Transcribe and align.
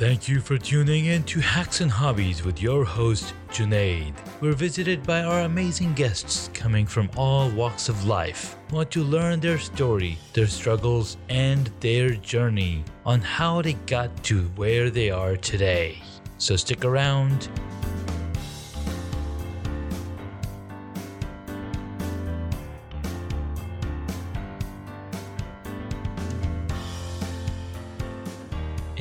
Thank 0.00 0.28
you 0.28 0.40
for 0.40 0.56
tuning 0.56 1.04
in 1.04 1.24
to 1.24 1.40
Hacks 1.40 1.82
and 1.82 1.90
Hobbies 1.90 2.42
with 2.42 2.62
your 2.62 2.86
host, 2.86 3.34
Junaid. 3.50 4.14
We're 4.40 4.54
visited 4.54 5.02
by 5.02 5.24
our 5.24 5.40
amazing 5.40 5.92
guests 5.92 6.48
coming 6.54 6.86
from 6.86 7.10
all 7.18 7.50
walks 7.50 7.90
of 7.90 8.06
life. 8.06 8.56
Want 8.70 8.90
to 8.92 9.04
learn 9.04 9.40
their 9.40 9.58
story, 9.58 10.16
their 10.32 10.46
struggles, 10.46 11.18
and 11.28 11.70
their 11.80 12.12
journey 12.12 12.82
on 13.04 13.20
how 13.20 13.60
they 13.60 13.74
got 13.74 14.24
to 14.24 14.44
where 14.56 14.88
they 14.88 15.10
are 15.10 15.36
today. 15.36 15.98
So 16.38 16.56
stick 16.56 16.86
around. 16.86 17.50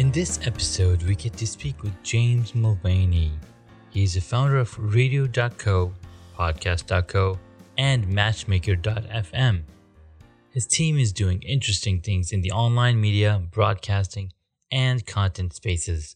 In 0.09 0.13
this 0.13 0.39
episode, 0.47 1.03
we 1.03 1.13
get 1.13 1.33
to 1.33 1.45
speak 1.45 1.83
with 1.83 1.93
James 2.01 2.55
Mulvaney. 2.55 3.31
He 3.91 4.01
is 4.01 4.15
the 4.15 4.21
founder 4.21 4.57
of 4.57 4.75
Radio.co, 4.79 5.93
Podcast.co, 6.35 7.37
and 7.77 8.07
Matchmaker.fm. 8.07 9.61
His 10.49 10.65
team 10.65 10.97
is 10.97 11.13
doing 11.13 11.43
interesting 11.43 12.01
things 12.01 12.31
in 12.31 12.41
the 12.41 12.49
online 12.49 12.99
media, 12.99 13.39
broadcasting, 13.51 14.33
and 14.71 15.05
content 15.05 15.53
spaces. 15.53 16.15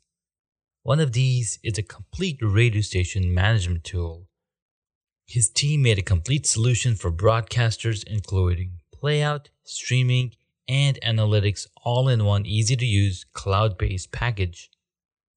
One 0.82 1.00
of 1.00 1.12
these 1.12 1.60
is 1.64 1.78
a 1.78 1.84
complete 1.84 2.40
radio 2.42 2.82
station 2.82 3.32
management 3.32 3.84
tool. 3.84 4.28
His 5.28 5.52
team 5.52 5.84
made 5.84 6.00
a 6.00 6.02
complete 6.02 6.48
solution 6.48 6.96
for 6.96 7.12
broadcasters, 7.12 8.04
including 8.08 8.80
playout, 8.92 9.50
streaming, 9.64 10.34
and 10.68 11.00
analytics 11.04 11.68
all 11.84 12.08
in 12.08 12.26
one 12.26 12.46
easy 12.46 12.76
to 12.76 12.86
use 12.86 13.26
cloud 13.34 13.78
based 13.78 14.12
package. 14.12 14.70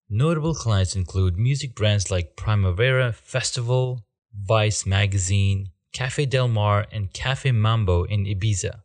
Notable 0.09 0.55
clients 0.55 0.95
include 0.95 1.37
music 1.37 1.75
brands 1.75 2.11
like 2.11 2.37
Primavera 2.37 3.13
Festival, 3.13 4.05
Vice 4.33 4.87
Magazine, 4.87 5.71
Cafe 5.93 6.27
Del 6.27 6.49
Mar, 6.49 6.87
and 6.93 7.13
Cafe 7.13 7.51
Mambo 7.51 8.05
in 8.05 8.25
Ibiza, 8.25 8.83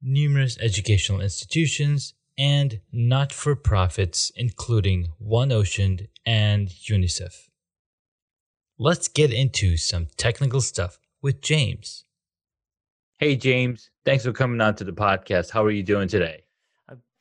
numerous 0.00 0.56
educational 0.60 1.20
institutions, 1.20 2.14
and 2.38 2.80
not 2.90 3.32
for 3.32 3.54
profits, 3.54 4.32
including 4.34 5.08
One 5.18 5.52
Ocean 5.52 6.08
and 6.24 6.68
UNICEF. 6.68 7.48
Let's 8.78 9.08
get 9.08 9.32
into 9.32 9.76
some 9.76 10.08
technical 10.16 10.60
stuff 10.60 10.98
with 11.20 11.42
James. 11.42 12.04
Hey, 13.18 13.36
James, 13.36 13.90
thanks 14.04 14.24
for 14.24 14.32
coming 14.32 14.60
on 14.60 14.74
to 14.76 14.84
the 14.84 14.92
podcast. 14.92 15.50
How 15.50 15.64
are 15.64 15.70
you 15.70 15.82
doing 15.82 16.08
today? 16.08 16.44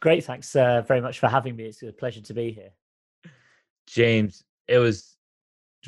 Great. 0.01 0.23
Thanks 0.23 0.55
uh, 0.55 0.81
very 0.81 0.99
much 0.99 1.19
for 1.19 1.27
having 1.27 1.55
me. 1.55 1.65
It's 1.65 1.83
a 1.83 1.91
pleasure 1.93 2.21
to 2.21 2.33
be 2.33 2.51
here. 2.51 2.71
James, 3.87 4.43
it 4.67 4.79
was 4.79 5.15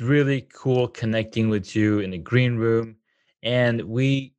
really 0.00 0.46
cool 0.52 0.88
connecting 0.88 1.48
with 1.48 1.74
you 1.74 1.98
in 1.98 2.10
the 2.10 2.18
green 2.18 2.56
room. 2.56 2.96
And 3.42 3.82
we 3.82 4.34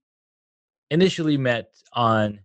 initially 0.91 1.37
met 1.37 1.73
on 1.93 2.39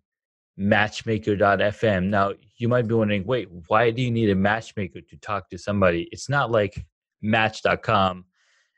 matchmaker.fm. 0.58 2.06
Now, 2.06 2.32
you 2.58 2.68
might 2.68 2.88
be 2.88 2.94
wondering, 2.94 3.24
wait, 3.24 3.48
why 3.68 3.90
do 3.90 4.02
you 4.02 4.10
need 4.10 4.30
a 4.30 4.34
matchmaker 4.34 5.00
to 5.00 5.16
talk 5.18 5.48
to 5.50 5.58
somebody? 5.58 6.08
It's 6.10 6.28
not 6.28 6.50
like 6.50 6.84
match.com 7.22 8.24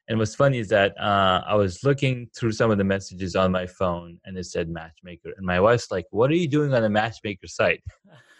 and 0.09 0.19
what's 0.19 0.35
funny 0.35 0.59
is 0.59 0.69
that 0.69 0.99
uh, 1.01 1.43
I 1.47 1.55
was 1.55 1.85
looking 1.85 2.29
through 2.37 2.53
some 2.53 2.71
of 2.71 2.79
the 2.79 2.85
messages 2.85 3.37
on 3.37 3.53
my 3.53 3.67
phone 3.67 4.19
and 4.25 4.37
it 4.37 4.45
said 4.47 4.69
matchmaker. 4.69 5.33
And 5.37 5.47
my 5.47 5.61
wife's 5.61 5.91
like, 5.91 6.07
What 6.11 6.31
are 6.31 6.35
you 6.35 6.49
doing 6.49 6.75
on 6.75 6.85
a 6.85 6.91
matchmaker 6.91 7.47
site? 7.47 7.83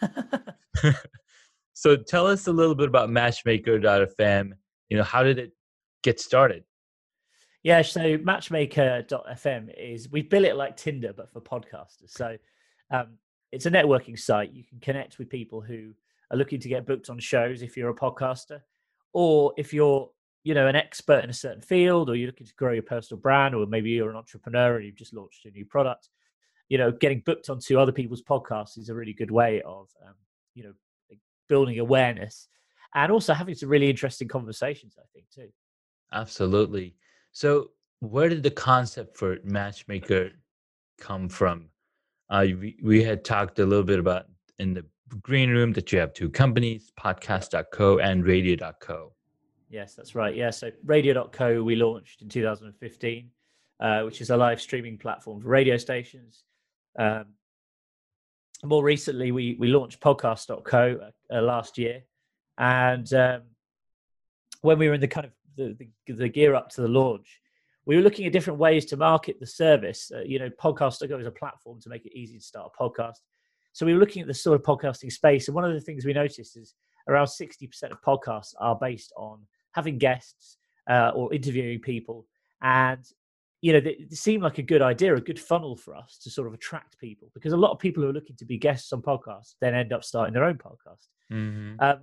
so 1.73 1.95
tell 1.95 2.27
us 2.27 2.47
a 2.47 2.51
little 2.51 2.75
bit 2.75 2.89
about 2.89 3.09
matchmaker.fm. 3.09 4.51
You 4.89 4.97
know, 4.97 5.03
how 5.03 5.23
did 5.23 5.39
it 5.39 5.51
get 6.03 6.19
started? 6.19 6.63
Yeah, 7.63 7.81
so 7.81 8.17
matchmaker.fm 8.21 9.73
is 9.77 10.11
we 10.11 10.21
built 10.21 10.43
it 10.43 10.57
like 10.57 10.75
Tinder, 10.75 11.13
but 11.15 11.31
for 11.31 11.39
podcasters. 11.39 12.09
So 12.09 12.37
um, 12.91 13.17
it's 13.53 13.65
a 13.65 13.71
networking 13.71 14.19
site. 14.19 14.51
You 14.51 14.65
can 14.65 14.79
connect 14.79 15.17
with 15.17 15.29
people 15.29 15.61
who 15.61 15.93
are 16.29 16.37
looking 16.37 16.59
to 16.59 16.67
get 16.67 16.85
booked 16.85 17.09
on 17.09 17.19
shows 17.19 17.61
if 17.61 17.77
you're 17.77 17.89
a 17.89 17.95
podcaster, 17.95 18.59
or 19.13 19.53
if 19.57 19.73
you're 19.73 20.09
you 20.43 20.53
know 20.53 20.67
an 20.67 20.75
expert 20.75 21.23
in 21.23 21.29
a 21.29 21.33
certain 21.33 21.61
field 21.61 22.09
or 22.09 22.15
you're 22.15 22.27
looking 22.27 22.47
to 22.47 22.55
grow 22.55 22.73
your 22.73 22.83
personal 22.83 23.19
brand 23.19 23.55
or 23.55 23.65
maybe 23.65 23.91
you're 23.91 24.09
an 24.09 24.15
entrepreneur 24.15 24.75
and 24.75 24.85
you've 24.85 24.95
just 24.95 25.13
launched 25.13 25.45
a 25.45 25.51
new 25.51 25.65
product 25.65 26.09
you 26.69 26.77
know 26.77 26.91
getting 26.91 27.21
booked 27.25 27.49
onto 27.49 27.79
other 27.79 27.91
people's 27.91 28.21
podcasts 28.21 28.77
is 28.77 28.89
a 28.89 28.93
really 28.93 29.13
good 29.13 29.31
way 29.31 29.61
of 29.61 29.89
um, 30.05 30.15
you 30.53 30.63
know 30.63 30.73
building 31.49 31.79
awareness 31.79 32.47
and 32.95 33.11
also 33.11 33.33
having 33.33 33.55
some 33.55 33.69
really 33.69 33.89
interesting 33.89 34.27
conversations 34.27 34.95
i 34.97 35.05
think 35.13 35.25
too. 35.29 35.49
Absolutely. 36.13 36.95
So 37.31 37.71
where 37.99 38.29
did 38.29 38.43
the 38.43 38.51
concept 38.51 39.17
for 39.17 39.37
matchmaker 39.43 40.31
come 40.99 41.27
from? 41.27 41.69
Uh, 42.29 42.45
we, 42.59 42.77
we 42.83 43.03
had 43.03 43.25
talked 43.25 43.59
a 43.59 43.65
little 43.65 43.83
bit 43.83 43.99
about 43.99 44.25
in 44.59 44.73
the 44.73 44.85
green 45.21 45.49
room 45.49 45.73
that 45.73 45.91
you 45.91 45.99
have 45.99 46.13
two 46.13 46.29
companies 46.29 46.91
podcast.co 46.99 47.99
and 47.99 48.25
radio.co 48.25 49.13
Yes, 49.73 49.95
that's 49.95 50.13
right. 50.13 50.35
Yeah, 50.35 50.51
so 50.51 50.69
radio.co 50.85 51.63
we 51.63 51.75
launched 51.75 52.21
in 52.21 52.29
2015, 52.29 53.31
uh, 53.79 54.01
which 54.03 54.21
is 54.21 54.29
a 54.29 54.37
live 54.37 54.61
streaming 54.61 54.99
platform 54.99 55.41
for 55.41 55.47
radio 55.47 55.77
stations. 55.77 56.43
Um, 56.99 57.25
more 58.63 58.83
recently, 58.83 59.31
we, 59.31 59.57
we 59.59 59.69
launched 59.69 59.99
podcast.co 59.99 61.09
uh, 61.33 61.41
last 61.41 61.79
year. 61.79 62.03
And 62.59 63.11
um, 63.15 63.41
when 64.61 64.77
we 64.77 64.89
were 64.89 64.93
in 64.93 65.01
the 65.01 65.07
kind 65.07 65.25
of 65.25 65.31
the, 65.57 65.75
the, 66.05 66.13
the, 66.13 66.29
gear 66.29 66.53
up 66.53 66.69
to 66.69 66.81
the 66.81 66.87
launch, 66.87 67.41
we 67.87 67.95
were 67.95 68.03
looking 68.03 68.27
at 68.27 68.31
different 68.31 68.59
ways 68.59 68.85
to 68.85 68.95
market 68.95 69.39
the 69.39 69.47
service. 69.47 70.11
Uh, 70.15 70.21
you 70.21 70.37
know, 70.37 70.51
podcast.co 70.51 71.17
is 71.17 71.25
a 71.25 71.31
platform 71.31 71.81
to 71.81 71.89
make 71.89 72.05
it 72.05 72.15
easy 72.15 72.37
to 72.37 72.43
start 72.43 72.71
a 72.79 72.83
podcast. 72.83 73.17
So 73.71 73.87
we 73.87 73.93
were 73.95 73.99
looking 73.99 74.21
at 74.21 74.27
the 74.27 74.35
sort 74.35 74.59
of 74.59 74.63
podcasting 74.63 75.11
space. 75.11 75.47
And 75.47 75.55
one 75.55 75.65
of 75.65 75.73
the 75.73 75.81
things 75.81 76.05
we 76.05 76.13
noticed 76.13 76.57
is 76.57 76.75
around 77.07 77.25
60% 77.25 77.91
of 77.91 77.99
podcasts 78.03 78.53
are 78.59 78.77
based 78.79 79.11
on 79.17 79.39
having 79.73 79.97
guests 79.97 80.57
uh, 80.89 81.11
or 81.15 81.33
interviewing 81.33 81.79
people. 81.79 82.25
And, 82.61 83.03
you 83.61 83.73
know, 83.73 83.81
it 83.83 84.13
seemed 84.13 84.43
like 84.43 84.57
a 84.57 84.63
good 84.63 84.81
idea, 84.81 85.15
a 85.15 85.21
good 85.21 85.39
funnel 85.39 85.75
for 85.75 85.95
us 85.95 86.19
to 86.23 86.29
sort 86.29 86.47
of 86.47 86.53
attract 86.53 86.97
people 86.99 87.29
because 87.33 87.53
a 87.53 87.57
lot 87.57 87.71
of 87.71 87.79
people 87.79 88.03
who 88.03 88.09
are 88.09 88.13
looking 88.13 88.35
to 88.37 88.45
be 88.45 88.57
guests 88.57 88.91
on 88.93 89.01
podcasts 89.01 89.55
then 89.61 89.73
end 89.73 89.93
up 89.93 90.03
starting 90.03 90.33
their 90.33 90.43
own 90.43 90.57
podcast. 90.57 91.07
Mm-hmm. 91.31 91.79
Um, 91.79 91.99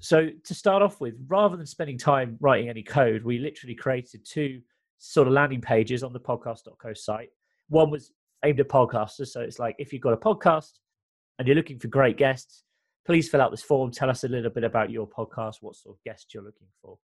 so 0.00 0.28
to 0.44 0.54
start 0.54 0.82
off 0.82 1.00
with, 1.00 1.14
rather 1.28 1.56
than 1.56 1.66
spending 1.66 1.98
time 1.98 2.36
writing 2.40 2.68
any 2.68 2.82
code, 2.82 3.22
we 3.24 3.38
literally 3.38 3.74
created 3.74 4.26
two 4.26 4.60
sort 4.98 5.28
of 5.28 5.34
landing 5.34 5.60
pages 5.60 6.02
on 6.02 6.12
the 6.12 6.20
podcast.co 6.20 6.94
site. 6.94 7.28
One 7.68 7.90
was 7.90 8.10
aimed 8.44 8.60
at 8.60 8.68
podcasters. 8.68 9.28
So 9.28 9.40
it's 9.40 9.58
like 9.58 9.76
if 9.78 9.92
you've 9.92 10.02
got 10.02 10.12
a 10.12 10.16
podcast 10.16 10.72
and 11.38 11.46
you're 11.46 11.56
looking 11.56 11.78
for 11.78 11.88
great 11.88 12.16
guests, 12.16 12.64
please 13.06 13.28
fill 13.28 13.40
out 13.40 13.50
this 13.50 13.62
form. 13.62 13.90
Tell 13.90 14.10
us 14.10 14.24
a 14.24 14.28
little 14.28 14.50
bit 14.50 14.64
about 14.64 14.90
your 14.90 15.08
podcast, 15.08 15.56
what 15.60 15.76
sort 15.76 15.96
of 15.96 16.02
guests 16.04 16.32
you're 16.32 16.42
looking 16.42 16.68
for. 16.80 16.98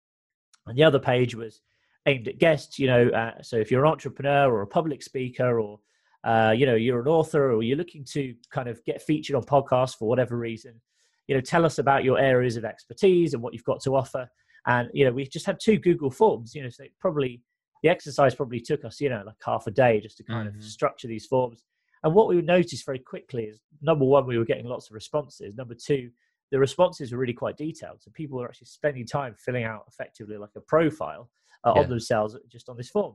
And 0.67 0.77
the 0.77 0.85
other 0.85 0.99
page 0.99 1.35
was 1.35 1.61
aimed 2.07 2.29
at 2.29 2.39
guests, 2.39 2.79
you 2.79 2.87
know, 2.87 3.09
uh, 3.09 3.43
so 3.43 3.57
if 3.57 3.71
you're 3.71 3.85
an 3.85 3.91
entrepreneur 3.91 4.53
or 4.53 4.63
a 4.63 4.67
public 4.67 5.03
speaker 5.03 5.61
or, 5.61 5.81
uh, 6.25 6.53
you 6.57 6.67
know, 6.67 6.75
you're 6.75 7.01
an 7.01 7.09
author 7.09 7.53
or 7.53 7.63
you're 7.63 7.77
looking 7.77 8.05
to 8.05 8.35
kind 8.51 8.69
of 8.69 8.85
get 8.85 9.03
featured 9.03 9.37
on 9.37 9.43
podcasts 9.43 9.97
for 9.97 10.09
whatever 10.09 10.37
reason, 10.37 10.81
you 11.27 11.35
know, 11.35 11.41
tell 11.41 11.65
us 11.65 11.79
about 11.79 12.05
your 12.05 12.19
areas 12.19 12.57
of 12.57 12.65
expertise 12.65 13.35
and 13.35 13.43
what 13.43 13.53
you've 13.53 13.65
got 13.65 13.81
to 13.83 13.97
offer. 13.97 14.29
And, 14.67 14.89
you 14.93 15.05
know, 15.05 15.13
we 15.13 15.27
just 15.27 15.47
had 15.47 15.59
two 15.61 15.79
Google 15.79 16.11
forms, 16.11 16.55
you 16.55 16.63
know, 16.63 16.69
so 16.69 16.85
probably 17.01 17.43
the 17.83 17.89
exercise 17.89 18.35
probably 18.35 18.61
took 18.61 18.85
us, 18.85 19.01
you 19.01 19.09
know, 19.09 19.23
like 19.25 19.37
half 19.45 19.67
a 19.67 19.71
day 19.71 20.01
just 20.01 20.17
to 20.19 20.25
kind 20.25 20.49
mm-hmm. 20.49 20.59
of 20.59 20.65
structure 20.65 21.09
these 21.09 21.27
forms. 21.27 21.65
And 22.03 22.15
what 22.15 22.29
we 22.29 22.41
noticed 22.41 22.87
very 22.87 22.99
quickly 22.99 23.45
is 23.45 23.61
number 23.83 24.05
one, 24.05 24.27
we 24.27 24.39
were 24.39 24.45
getting 24.45 24.67
lots 24.67 24.89
of 24.89 24.95
responses. 24.95 25.55
Number 25.57 25.75
two, 25.75 26.11
the 26.57 26.61
responses 26.61 27.13
were 27.13 27.19
really 27.19 27.35
quite 27.35 27.59
detailed. 27.59 28.01
So 28.01 28.11
people 28.15 28.39
were 28.39 28.47
actually 28.47 28.69
spending 28.69 29.05
time 29.07 29.35
filling 29.39 29.65
out 29.65 29.85
effectively 29.89 30.39
like 30.39 30.57
a 30.57 30.61
profile 30.63 31.29
uh, 31.67 31.75
yeah. 31.77 31.83
on 31.83 31.91
themselves 31.91 32.35
just 32.51 32.71
on 32.71 32.79
this 32.79 32.89
form. 32.89 33.15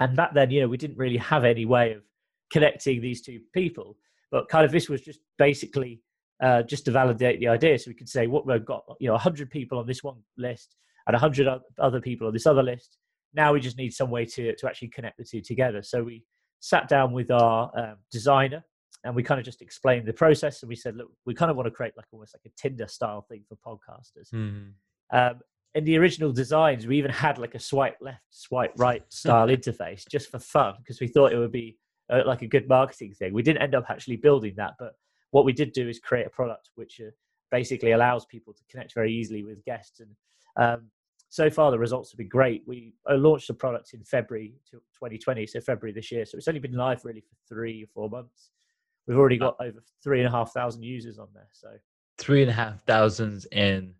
And 0.00 0.16
back 0.16 0.34
then, 0.34 0.50
you 0.50 0.60
know, 0.60 0.66
we 0.66 0.76
didn't 0.76 0.98
really 0.98 1.18
have 1.18 1.44
any 1.44 1.64
way 1.64 1.92
of 1.92 2.02
connecting 2.52 3.00
these 3.00 3.22
two 3.22 3.38
people, 3.54 3.96
but 4.32 4.48
kind 4.48 4.64
of 4.64 4.72
this 4.72 4.88
was 4.88 5.00
just 5.00 5.20
basically 5.38 6.00
uh, 6.42 6.64
just 6.64 6.86
to 6.86 6.90
validate 6.90 7.38
the 7.38 7.46
idea. 7.46 7.78
So 7.78 7.88
we 7.88 7.94
could 7.94 8.08
say 8.08 8.26
what 8.26 8.48
we've 8.48 8.64
got, 8.64 8.82
you 8.98 9.06
know, 9.06 9.12
100 9.12 9.48
people 9.48 9.78
on 9.78 9.86
this 9.86 10.02
one 10.02 10.16
list 10.36 10.74
and 11.06 11.14
100 11.14 11.46
other 11.78 12.00
people 12.00 12.26
on 12.26 12.32
this 12.32 12.46
other 12.46 12.64
list. 12.64 12.98
Now 13.32 13.52
we 13.52 13.60
just 13.60 13.78
need 13.78 13.92
some 13.92 14.10
way 14.10 14.24
to, 14.24 14.56
to 14.56 14.66
actually 14.66 14.88
connect 14.88 15.18
the 15.18 15.24
two 15.24 15.40
together. 15.40 15.84
So 15.84 16.02
we 16.02 16.24
sat 16.58 16.88
down 16.88 17.12
with 17.12 17.30
our 17.30 17.70
um, 17.78 17.98
designer 18.10 18.64
and 19.04 19.14
we 19.14 19.22
kind 19.22 19.38
of 19.38 19.44
just 19.44 19.62
explained 19.62 20.06
the 20.06 20.12
process 20.12 20.62
and 20.62 20.68
we 20.68 20.76
said 20.76 20.96
look 20.96 21.10
we 21.26 21.34
kind 21.34 21.50
of 21.50 21.56
want 21.56 21.66
to 21.66 21.70
create 21.70 21.96
like 21.96 22.06
almost 22.12 22.34
like 22.34 22.52
a 22.52 22.60
tinder 22.60 22.86
style 22.86 23.22
thing 23.22 23.42
for 23.48 23.56
podcasters 23.56 24.30
mm. 24.32 24.70
um, 25.12 25.40
in 25.74 25.84
the 25.84 25.96
original 25.96 26.32
designs 26.32 26.86
we 26.86 26.98
even 26.98 27.10
had 27.10 27.38
like 27.38 27.54
a 27.54 27.60
swipe 27.60 27.96
left 28.00 28.22
swipe 28.30 28.72
right 28.76 29.02
style 29.12 29.48
interface 29.48 30.06
just 30.08 30.30
for 30.30 30.38
fun 30.38 30.74
because 30.78 31.00
we 31.00 31.08
thought 31.08 31.32
it 31.32 31.38
would 31.38 31.52
be 31.52 31.76
uh, 32.12 32.22
like 32.26 32.42
a 32.42 32.46
good 32.46 32.68
marketing 32.68 33.12
thing 33.14 33.32
we 33.32 33.42
didn't 33.42 33.62
end 33.62 33.74
up 33.74 33.84
actually 33.88 34.16
building 34.16 34.54
that 34.56 34.74
but 34.78 34.94
what 35.30 35.44
we 35.44 35.52
did 35.52 35.72
do 35.72 35.88
is 35.88 35.98
create 35.98 36.26
a 36.26 36.30
product 36.30 36.70
which 36.74 37.00
uh, 37.00 37.10
basically 37.50 37.92
allows 37.92 38.24
people 38.26 38.52
to 38.52 38.62
connect 38.70 38.94
very 38.94 39.12
easily 39.12 39.42
with 39.42 39.64
guests. 39.64 40.00
And 40.00 40.10
um, 40.56 40.90
so 41.28 41.50
far, 41.50 41.70
the 41.70 41.78
results 41.78 42.10
have 42.10 42.18
been 42.18 42.28
great. 42.28 42.62
We 42.66 42.94
uh, 43.08 43.14
launched 43.14 43.48
the 43.48 43.54
product 43.54 43.94
in 43.94 44.02
February 44.04 44.54
2020, 44.70 45.46
so 45.46 45.60
February 45.60 45.92
this 45.92 46.10
year. 46.10 46.24
So 46.24 46.36
it's 46.36 46.48
only 46.48 46.60
been 46.60 46.72
live 46.72 47.04
really 47.04 47.20
for 47.20 47.54
three 47.54 47.84
or 47.84 47.86
four 47.94 48.08
months. 48.08 48.50
We've 49.10 49.18
already 49.18 49.38
got 49.38 49.56
over 49.58 49.82
three 50.04 50.20
and 50.20 50.28
a 50.28 50.30
half 50.30 50.52
thousand 50.52 50.84
users 50.84 51.18
on 51.18 51.26
there. 51.34 51.48
So 51.50 51.70
three 52.16 52.42
and 52.42 52.50
a 52.50 52.54
half 52.54 52.80
thousands 52.84 53.44
in 53.50 53.92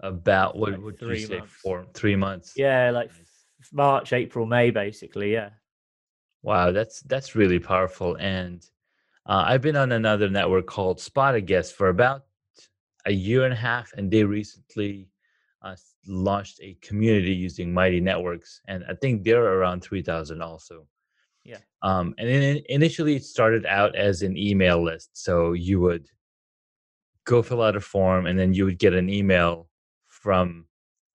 about 0.00 0.56
what 0.56 0.80
would 0.80 0.96
you 0.98 1.16
say 1.16 1.40
months. 1.40 1.52
four 1.62 1.86
three 1.92 2.16
months? 2.16 2.54
Yeah, 2.56 2.90
like 2.90 3.10
March, 3.70 4.14
April, 4.14 4.46
May, 4.46 4.70
basically. 4.70 5.34
Yeah. 5.34 5.50
Wow, 6.42 6.72
that's 6.72 7.02
that's 7.02 7.34
really 7.34 7.58
powerful. 7.58 8.16
And 8.18 8.64
uh, 9.26 9.44
I've 9.46 9.60
been 9.60 9.76
on 9.76 9.92
another 9.92 10.30
network 10.30 10.64
called 10.64 11.00
Spot 11.00 11.34
a 11.34 11.42
Guest 11.42 11.74
for 11.74 11.90
about 11.90 12.22
a 13.04 13.12
year 13.12 13.44
and 13.44 13.52
a 13.52 13.56
half, 13.56 13.92
and 13.92 14.10
they 14.10 14.24
recently 14.24 15.10
uh, 15.60 15.76
launched 16.06 16.60
a 16.62 16.78
community 16.80 17.34
using 17.34 17.74
Mighty 17.74 18.00
Networks, 18.00 18.62
and 18.68 18.86
I 18.88 18.94
think 18.94 19.22
they're 19.22 19.58
around 19.58 19.82
three 19.82 20.00
thousand 20.00 20.40
also. 20.40 20.86
Yeah. 21.44 21.58
Um, 21.82 22.14
and 22.18 22.28
then 22.28 22.62
initially 22.68 23.16
it 23.16 23.24
started 23.24 23.66
out 23.66 23.94
as 23.96 24.22
an 24.22 24.36
email 24.36 24.82
list, 24.82 25.10
so 25.12 25.52
you 25.52 25.80
would 25.80 26.08
go 27.24 27.42
fill 27.42 27.62
out 27.62 27.76
a 27.76 27.80
form, 27.80 28.26
and 28.26 28.38
then 28.38 28.54
you 28.54 28.64
would 28.64 28.78
get 28.78 28.94
an 28.94 29.08
email 29.08 29.68
from 30.08 30.66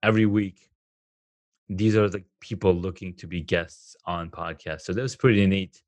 every 0.03 0.25
week. 0.25 0.69
These 1.69 1.95
are 1.95 2.09
the 2.09 2.23
people 2.39 2.73
looking 2.73 3.15
to 3.15 3.27
be 3.27 3.41
guests 3.41 3.95
on 4.05 4.29
podcasts, 4.29 4.81
so 4.81 4.93
that 4.93 5.01
was 5.01 5.15
pretty 5.15 5.45
neat. 5.47 5.81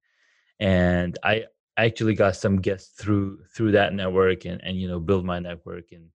And 0.60 1.18
I 1.24 1.46
actually 1.78 2.14
got 2.14 2.36
some 2.36 2.58
guests 2.58 3.02
through 3.02 3.40
through 3.56 3.72
that 3.74 3.94
network, 3.94 4.46
and 4.46 4.60
and 4.64 4.80
you 4.80 4.88
know 4.88 5.00
build 5.00 5.26
my 5.26 5.40
network 5.40 5.92
and 5.92 6.10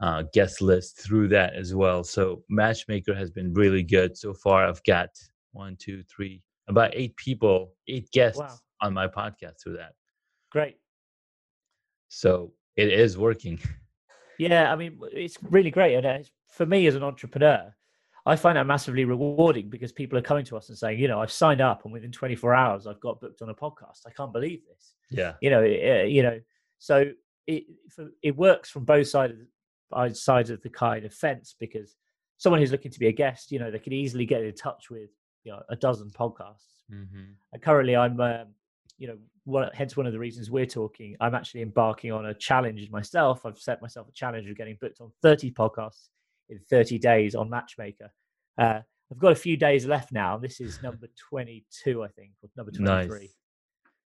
uh, 0.00 0.22
guest 0.32 0.60
list 0.60 1.00
through 1.00 1.28
that 1.28 1.54
as 1.54 1.74
well. 1.74 2.04
So 2.04 2.42
Matchmaker 2.48 3.14
has 3.14 3.30
been 3.30 3.54
really 3.54 3.82
good 3.82 4.16
so 4.16 4.34
far. 4.34 4.66
I've 4.66 4.82
got 4.84 5.10
one, 5.52 5.76
two, 5.76 6.02
three, 6.04 6.42
about 6.68 6.92
eight 6.94 7.16
people, 7.16 7.74
eight 7.88 8.10
guests 8.10 8.40
wow. 8.40 8.56
on 8.80 8.94
my 8.94 9.06
podcast 9.06 9.62
through 9.62 9.76
that. 9.76 9.92
Great. 10.50 10.76
So 12.08 12.52
it 12.76 12.88
is 12.88 13.18
working. 13.18 13.58
Yeah, 14.36 14.72
I 14.72 14.74
mean, 14.74 14.98
it's 15.12 15.38
really 15.44 15.70
great, 15.70 15.94
and 15.94 16.04
uh, 16.04 16.18
for 16.48 16.66
me 16.66 16.88
as 16.88 16.96
an 16.96 17.04
entrepreneur, 17.04 17.72
I 18.26 18.34
find 18.34 18.56
that 18.56 18.66
massively 18.66 19.04
rewarding 19.04 19.70
because 19.70 19.92
people 19.92 20.18
are 20.18 20.22
coming 20.22 20.44
to 20.46 20.56
us 20.56 20.70
and 20.70 20.76
saying, 20.76 20.98
you 20.98 21.06
know, 21.06 21.20
I've 21.20 21.30
signed 21.30 21.60
up, 21.60 21.84
and 21.84 21.92
within 21.92 22.10
24 22.10 22.52
hours, 22.52 22.88
I've 22.88 22.98
got 22.98 23.20
booked 23.20 23.42
on 23.42 23.50
a 23.50 23.54
podcast. 23.54 24.00
I 24.06 24.10
can't 24.10 24.32
believe 24.32 24.62
this. 24.66 24.94
Yeah. 25.08 25.34
You 25.40 25.50
know, 25.50 25.62
it, 25.62 26.08
you 26.08 26.24
know, 26.24 26.40
so 26.80 27.12
it 27.46 27.64
it 28.22 28.36
works 28.36 28.70
from 28.70 28.84
both 28.84 29.06
sides 29.06 29.34
uh, 29.92 30.10
sides 30.10 30.50
of 30.50 30.62
the 30.62 30.70
kind 30.70 31.04
of 31.04 31.14
fence 31.14 31.54
because 31.60 31.94
someone 32.38 32.60
who's 32.60 32.72
looking 32.72 32.90
to 32.90 32.98
be 32.98 33.08
a 33.08 33.12
guest, 33.12 33.52
you 33.52 33.58
know, 33.58 33.70
they 33.70 33.78
can 33.78 33.92
easily 33.92 34.26
get 34.26 34.42
in 34.42 34.54
touch 34.54 34.90
with 34.90 35.10
you 35.44 35.52
know 35.52 35.62
a 35.68 35.76
dozen 35.76 36.10
podcasts. 36.10 36.82
Mm-hmm. 36.92 37.58
Currently, 37.60 37.96
I'm 37.96 38.20
um, 38.20 38.46
you 38.98 39.08
know, 39.08 39.18
one, 39.44 39.68
hence 39.74 39.96
one 39.96 40.06
of 40.06 40.12
the 40.12 40.18
reasons 40.18 40.50
we're 40.50 40.66
talking. 40.66 41.16
I'm 41.20 41.34
actually 41.34 41.62
embarking 41.62 42.12
on 42.12 42.26
a 42.26 42.34
challenge 42.34 42.90
myself. 42.90 43.44
I've 43.44 43.58
set 43.58 43.82
myself 43.82 44.08
a 44.08 44.12
challenge 44.12 44.48
of 44.48 44.56
getting 44.56 44.76
booked 44.80 45.00
on 45.00 45.10
30 45.22 45.52
podcasts 45.52 46.08
in 46.48 46.58
30 46.70 46.98
days 46.98 47.34
on 47.34 47.50
Matchmaker. 47.50 48.10
Uh, 48.58 48.80
I've 49.10 49.18
got 49.18 49.32
a 49.32 49.36
few 49.36 49.56
days 49.56 49.86
left 49.86 50.12
now. 50.12 50.38
This 50.38 50.60
is 50.60 50.80
number 50.82 51.08
22, 51.28 52.02
I 52.02 52.08
think, 52.08 52.30
or 52.42 52.50
number 52.56 52.72
23. 52.72 53.18
Nice. 53.18 53.34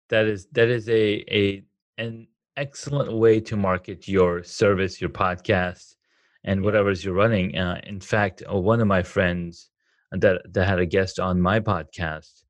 That 0.08 0.26
is 0.26 0.46
that 0.52 0.68
is 0.68 0.88
a 0.88 1.24
a 1.34 1.64
an 1.98 2.28
excellent 2.56 3.12
way 3.12 3.40
to 3.40 3.56
market 3.56 4.06
your 4.06 4.44
service, 4.44 5.00
your 5.00 5.10
podcast, 5.10 5.96
and 6.44 6.62
whatever 6.62 6.92
you're 6.92 7.12
running. 7.12 7.58
Uh, 7.58 7.80
in 7.84 7.98
fact, 7.98 8.44
uh, 8.48 8.56
one 8.56 8.80
of 8.80 8.86
my 8.86 9.02
friends 9.02 9.70
that 10.12 10.42
that 10.52 10.66
had 10.66 10.78
a 10.78 10.86
guest 10.86 11.18
on 11.18 11.40
my 11.40 11.60
podcast, 11.60 12.44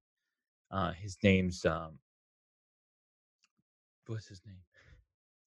uh, 0.71 0.93
his 0.93 1.17
name's 1.23 1.65
um, 1.65 1.99
what's 4.07 4.29
his 4.29 4.43
name? 4.47 4.57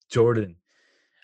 Jordan. 0.09 0.55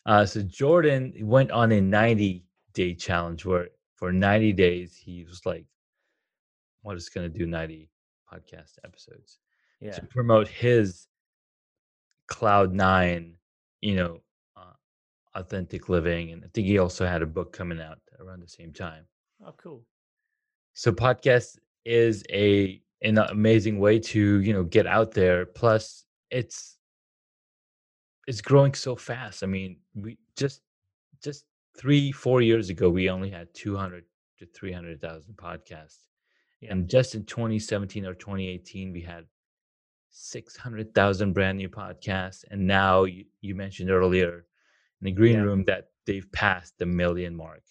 Uh, 0.06 0.26
so 0.26 0.42
Jordan 0.42 1.14
went 1.22 1.52
on 1.52 1.72
a 1.72 1.80
90 1.80 2.44
day 2.74 2.96
challenge 2.96 3.46
where 3.46 3.70
for 3.96 4.12
90 4.12 4.54
days 4.54 4.96
he 4.96 5.24
was 5.24 5.46
like, 5.46 5.66
"What 6.82 6.98
is 6.98 7.10
going 7.10 7.32
to 7.32 7.38
do 7.38 7.46
90 7.46 7.90
podcast 8.32 8.80
episodes 8.84 9.38
yeah. 9.80 9.92
to 9.92 10.02
promote 10.08 10.48
his 10.48 11.08
cloud 12.28 12.74
nine, 12.74 13.36
you 13.82 13.96
know, 13.96 14.22
uh, 14.58 14.74
authentic 15.36 15.90
living." 15.90 16.32
And 16.32 16.44
I 16.44 16.48
think 16.54 16.66
he 16.66 16.80
also 16.80 17.06
had 17.06 17.22
a 17.22 17.28
book 17.28 17.54
coming 17.54 17.80
out 17.80 18.00
around 18.20 18.42
the 18.42 18.48
same 18.48 18.74
time. 18.74 19.06
Oh, 19.46 19.54
cool. 19.58 19.86
So 20.74 20.92
podcast 20.92 21.58
is 21.86 22.24
a 22.32 22.82
an 23.02 23.18
amazing 23.18 23.80
way 23.80 24.00
to 24.00 24.42
you 24.42 24.54
know 24.54 24.64
get 24.64 24.88
out 24.88 25.12
there. 25.12 25.46
Plus, 25.46 26.06
it's 26.30 26.78
it's 28.28 28.42
growing 28.42 28.74
so 28.74 28.96
fast. 28.96 29.44
I 29.44 29.48
mean, 29.48 29.78
we 29.96 30.18
just 30.38 30.62
just 31.24 31.46
three 31.78 32.12
four 32.12 32.42
years 32.42 32.70
ago 32.70 32.90
we 32.90 33.10
only 33.10 33.30
had 33.30 33.54
200 33.54 34.04
to 34.40 34.46
300,000 34.46 35.36
podcasts. 35.36 36.00
Yeah. 36.60 36.72
And 36.72 36.90
just 36.90 37.16
in 37.16 37.26
2017 37.26 38.06
or 38.06 38.14
2018, 38.14 38.92
we 38.92 39.02
had 39.02 39.26
600,000 40.10 41.34
brand 41.34 41.58
new 41.58 41.70
podcasts. 41.70 42.44
And 42.50 42.68
now 42.68 43.06
you, 43.06 43.26
you 43.42 43.56
mentioned 43.56 43.90
earlier 43.90 44.46
in 45.02 45.06
the 45.06 45.12
green 45.12 45.38
yeah. 45.38 45.44
room 45.44 45.64
that 45.66 45.90
they've 46.06 46.30
passed 46.32 46.78
the 46.78 46.86
million 46.86 47.36
mark. 47.36 47.62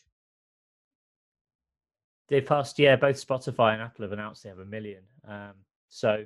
They've 2.30 2.46
passed, 2.46 2.78
yeah, 2.78 2.96
both 2.96 3.16
Spotify 3.16 3.74
and 3.74 3.82
Apple 3.82 4.04
have 4.04 4.12
announced 4.12 4.44
they 4.44 4.48
have 4.48 4.60
a 4.60 4.64
million. 4.64 5.02
Um, 5.28 5.52
so, 5.88 6.24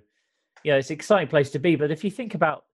yeah, 0.63 0.77
it's 0.77 0.91
an 0.91 0.95
exciting 0.95 1.29
place 1.29 1.51
to 1.51 1.59
be. 1.59 1.77
But 1.77 1.91
if 1.91 2.05
you 2.05 2.11
think 2.11 2.35
about 2.35 2.65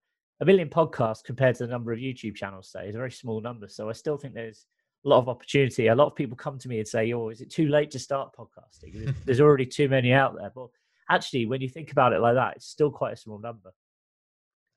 a 0.41 0.45
million 0.45 0.69
podcasts 0.69 1.23
compared 1.23 1.55
to 1.57 1.67
the 1.67 1.71
number 1.73 1.93
of 1.93 2.01
YouTube 2.01 2.35
channels, 2.35 2.69
say, 2.71 2.89
is 2.89 2.95
a 2.95 2.99
very 2.99 3.13
small 3.13 3.41
number. 3.41 3.69
So 3.69 3.89
I 3.89 3.93
still 3.93 4.17
think 4.17 4.35
there's 4.35 4.67
a 5.05 5.09
lot 5.09 5.19
of 5.19 5.29
opportunity. 5.29 5.87
A 5.87 5.95
lot 5.95 6.09
of 6.09 6.17
people 6.17 6.37
come 6.37 6.59
to 6.59 6.69
me 6.69 6.79
and 6.79 6.89
say, 6.89 7.13
"Oh, 7.13 7.29
is 7.29 7.41
it 7.41 7.51
too 7.51 7.69
late 7.69 7.91
to 7.93 7.99
start 7.99 8.35
podcasting? 8.37 9.15
There's 9.25 9.41
already 9.47 9.67
too 9.67 9.89
many 9.89 10.13
out 10.13 10.35
there." 10.37 10.51
But 10.55 10.69
actually, 11.09 11.47
when 11.47 11.61
you 11.61 11.69
think 11.69 11.93
about 11.93 12.13
it 12.13 12.21
like 12.21 12.35
that, 12.35 12.57
it's 12.57 12.67
still 12.67 12.91
quite 12.91 13.15
a 13.15 13.17
small 13.17 13.39
number. 13.39 13.73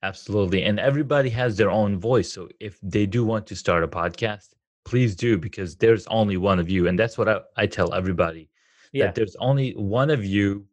Absolutely, 0.01 0.63
and 0.63 0.79
everybody 0.79 1.29
has 1.29 1.57
their 1.57 1.71
own 1.71 1.99
voice. 1.99 2.31
So 2.31 2.49
if 2.59 2.77
they 2.81 3.05
do 3.05 3.23
want 3.23 3.47
to 3.47 3.55
start 3.55 3.83
a 3.83 3.87
podcast, 3.87 4.53
please 4.85 5.15
do 5.15 5.37
because 5.37 5.75
there's 5.75 6.07
only 6.07 6.37
one 6.37 6.59
of 6.59 6.69
you, 6.69 6.87
and 6.87 6.97
that's 6.97 7.17
what 7.17 7.29
I, 7.29 7.39
I 7.57 7.67
tell 7.67 7.93
everybody. 7.93 8.49
Yeah. 8.91 9.05
That 9.05 9.15
there's 9.15 9.35
only 9.37 9.71
one 9.71 10.09
of 10.09 10.23
you. 10.23 10.65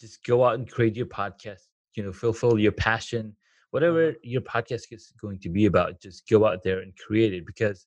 Just 0.00 0.24
go 0.24 0.44
out 0.44 0.54
and 0.54 0.70
create 0.70 0.96
your 0.96 1.06
podcast. 1.06 1.62
You 1.94 2.04
know, 2.04 2.12
fulfill 2.12 2.58
your 2.58 2.72
passion 2.72 3.34
whatever 3.76 4.08
uh-huh. 4.08 4.18
your 4.22 4.40
podcast 4.40 4.90
is 4.90 5.12
going 5.20 5.38
to 5.38 5.50
be 5.50 5.66
about 5.66 6.00
just 6.00 6.26
go 6.28 6.46
out 6.46 6.62
there 6.62 6.80
and 6.80 6.96
create 6.96 7.34
it 7.34 7.44
because 7.44 7.86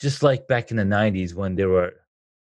just 0.00 0.22
like 0.22 0.48
back 0.48 0.70
in 0.70 0.76
the 0.78 0.82
90s 0.82 1.34
when 1.34 1.54
there 1.54 1.68
were 1.68 1.92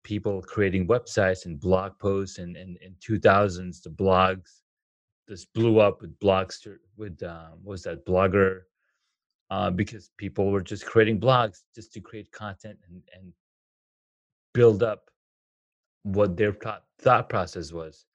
people 0.04 0.44
creating 0.44 0.88
websites 0.88 1.46
and 1.46 1.60
blog 1.60 1.98
posts 1.98 2.38
and 2.38 2.56
in, 2.56 2.78
in 2.82 2.96
2000s 3.08 3.82
the 3.82 3.90
blogs 3.90 4.62
this 5.28 5.46
blew 5.46 5.80
up 5.80 6.02
with 6.02 6.18
blogs 6.20 6.68
with 6.98 7.22
um, 7.24 7.54
was 7.64 7.82
that 7.82 8.06
blogger 8.06 8.62
uh, 9.50 9.70
because 9.70 10.12
people 10.18 10.52
were 10.52 10.62
just 10.62 10.86
creating 10.86 11.20
blogs 11.20 11.62
just 11.74 11.94
to 11.94 12.00
create 12.00 12.32
content 12.32 12.78
and, 12.88 13.02
and 13.14 13.34
build 14.54 14.84
up 14.84 15.10
what 16.04 16.38
their 16.38 16.54
thought, 16.54 16.84
thought 17.00 17.30
process 17.30 17.72
was 17.72 18.06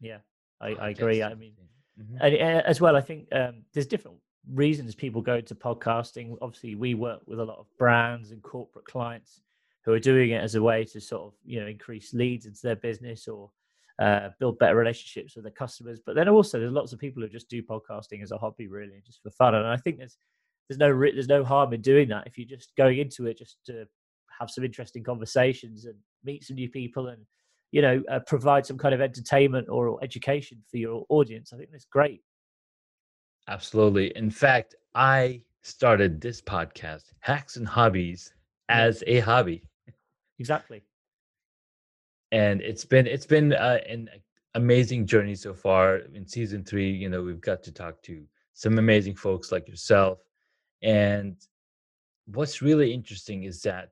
yeah 0.00 0.18
i, 0.60 0.68
I 0.68 0.88
agree 0.90 1.22
i 1.22 1.34
mean 1.34 1.54
Mm-hmm. 2.00 2.16
And 2.20 2.34
uh, 2.34 2.62
as 2.66 2.80
well, 2.80 2.96
I 2.96 3.00
think 3.00 3.26
um, 3.32 3.62
there's 3.72 3.86
different 3.86 4.18
reasons 4.52 4.94
people 4.94 5.20
go 5.20 5.36
into 5.36 5.54
podcasting. 5.54 6.36
Obviously, 6.40 6.74
we 6.74 6.94
work 6.94 7.20
with 7.26 7.40
a 7.40 7.44
lot 7.44 7.58
of 7.58 7.66
brands 7.78 8.30
and 8.30 8.42
corporate 8.42 8.84
clients 8.84 9.42
who 9.84 9.92
are 9.92 9.98
doing 9.98 10.30
it 10.30 10.42
as 10.42 10.54
a 10.54 10.62
way 10.62 10.84
to 10.84 11.00
sort 11.00 11.22
of 11.22 11.32
you 11.44 11.60
know 11.60 11.66
increase 11.66 12.12
leads 12.12 12.46
into 12.46 12.60
their 12.62 12.76
business 12.76 13.26
or 13.26 13.50
uh, 13.98 14.28
build 14.38 14.58
better 14.58 14.76
relationships 14.76 15.34
with 15.34 15.44
their 15.44 15.52
customers. 15.52 16.00
But 16.04 16.14
then 16.14 16.28
also, 16.28 16.58
there's 16.58 16.72
lots 16.72 16.92
of 16.92 17.00
people 17.00 17.22
who 17.22 17.28
just 17.28 17.48
do 17.48 17.62
podcasting 17.62 18.22
as 18.22 18.30
a 18.30 18.38
hobby, 18.38 18.68
really, 18.68 19.02
just 19.04 19.22
for 19.22 19.30
fun. 19.30 19.54
And 19.54 19.66
I 19.66 19.76
think 19.76 19.98
there's 19.98 20.18
there's 20.68 20.78
no 20.78 20.96
there's 20.98 21.28
no 21.28 21.44
harm 21.44 21.72
in 21.72 21.80
doing 21.80 22.08
that 22.08 22.26
if 22.26 22.36
you're 22.36 22.46
just 22.46 22.72
going 22.76 22.98
into 22.98 23.26
it 23.26 23.38
just 23.38 23.56
to 23.66 23.86
have 24.38 24.50
some 24.50 24.64
interesting 24.64 25.02
conversations 25.02 25.86
and 25.86 25.94
meet 26.24 26.44
some 26.44 26.56
new 26.56 26.68
people 26.68 27.08
and 27.08 27.22
you 27.72 27.82
know 27.82 28.02
uh, 28.10 28.18
provide 28.20 28.66
some 28.66 28.78
kind 28.78 28.94
of 28.94 29.00
entertainment 29.00 29.68
or 29.68 29.98
education 30.02 30.58
for 30.70 30.76
your 30.76 31.04
audience. 31.08 31.52
I 31.52 31.56
think 31.56 31.70
that's 31.70 31.86
great. 31.86 32.22
Absolutely. 33.48 34.16
In 34.16 34.30
fact 34.30 34.74
i 34.94 35.40
started 35.62 36.20
this 36.20 36.40
podcast 36.40 37.12
hacks 37.20 37.56
and 37.56 37.66
hobbies 37.66 38.32
as 38.68 39.02
a 39.06 39.20
hobby. 39.20 39.62
Exactly. 40.38 40.82
And 42.30 42.60
it's 42.60 42.84
been 42.84 43.06
it's 43.06 43.26
been 43.26 43.54
uh, 43.54 43.78
an 43.88 44.08
amazing 44.54 45.06
journey 45.06 45.34
so 45.34 45.54
far. 45.54 45.96
In 46.14 46.26
season 46.26 46.62
three 46.62 46.90
you 46.90 47.08
know 47.08 47.22
we've 47.22 47.40
got 47.40 47.62
to 47.64 47.72
talk 47.72 48.02
to 48.02 48.22
some 48.52 48.78
amazing 48.78 49.14
folks 49.14 49.50
like 49.50 49.68
yourself 49.68 50.18
and 50.82 51.36
what's 52.26 52.62
really 52.62 52.92
interesting 52.92 53.44
is 53.44 53.62
that 53.62 53.90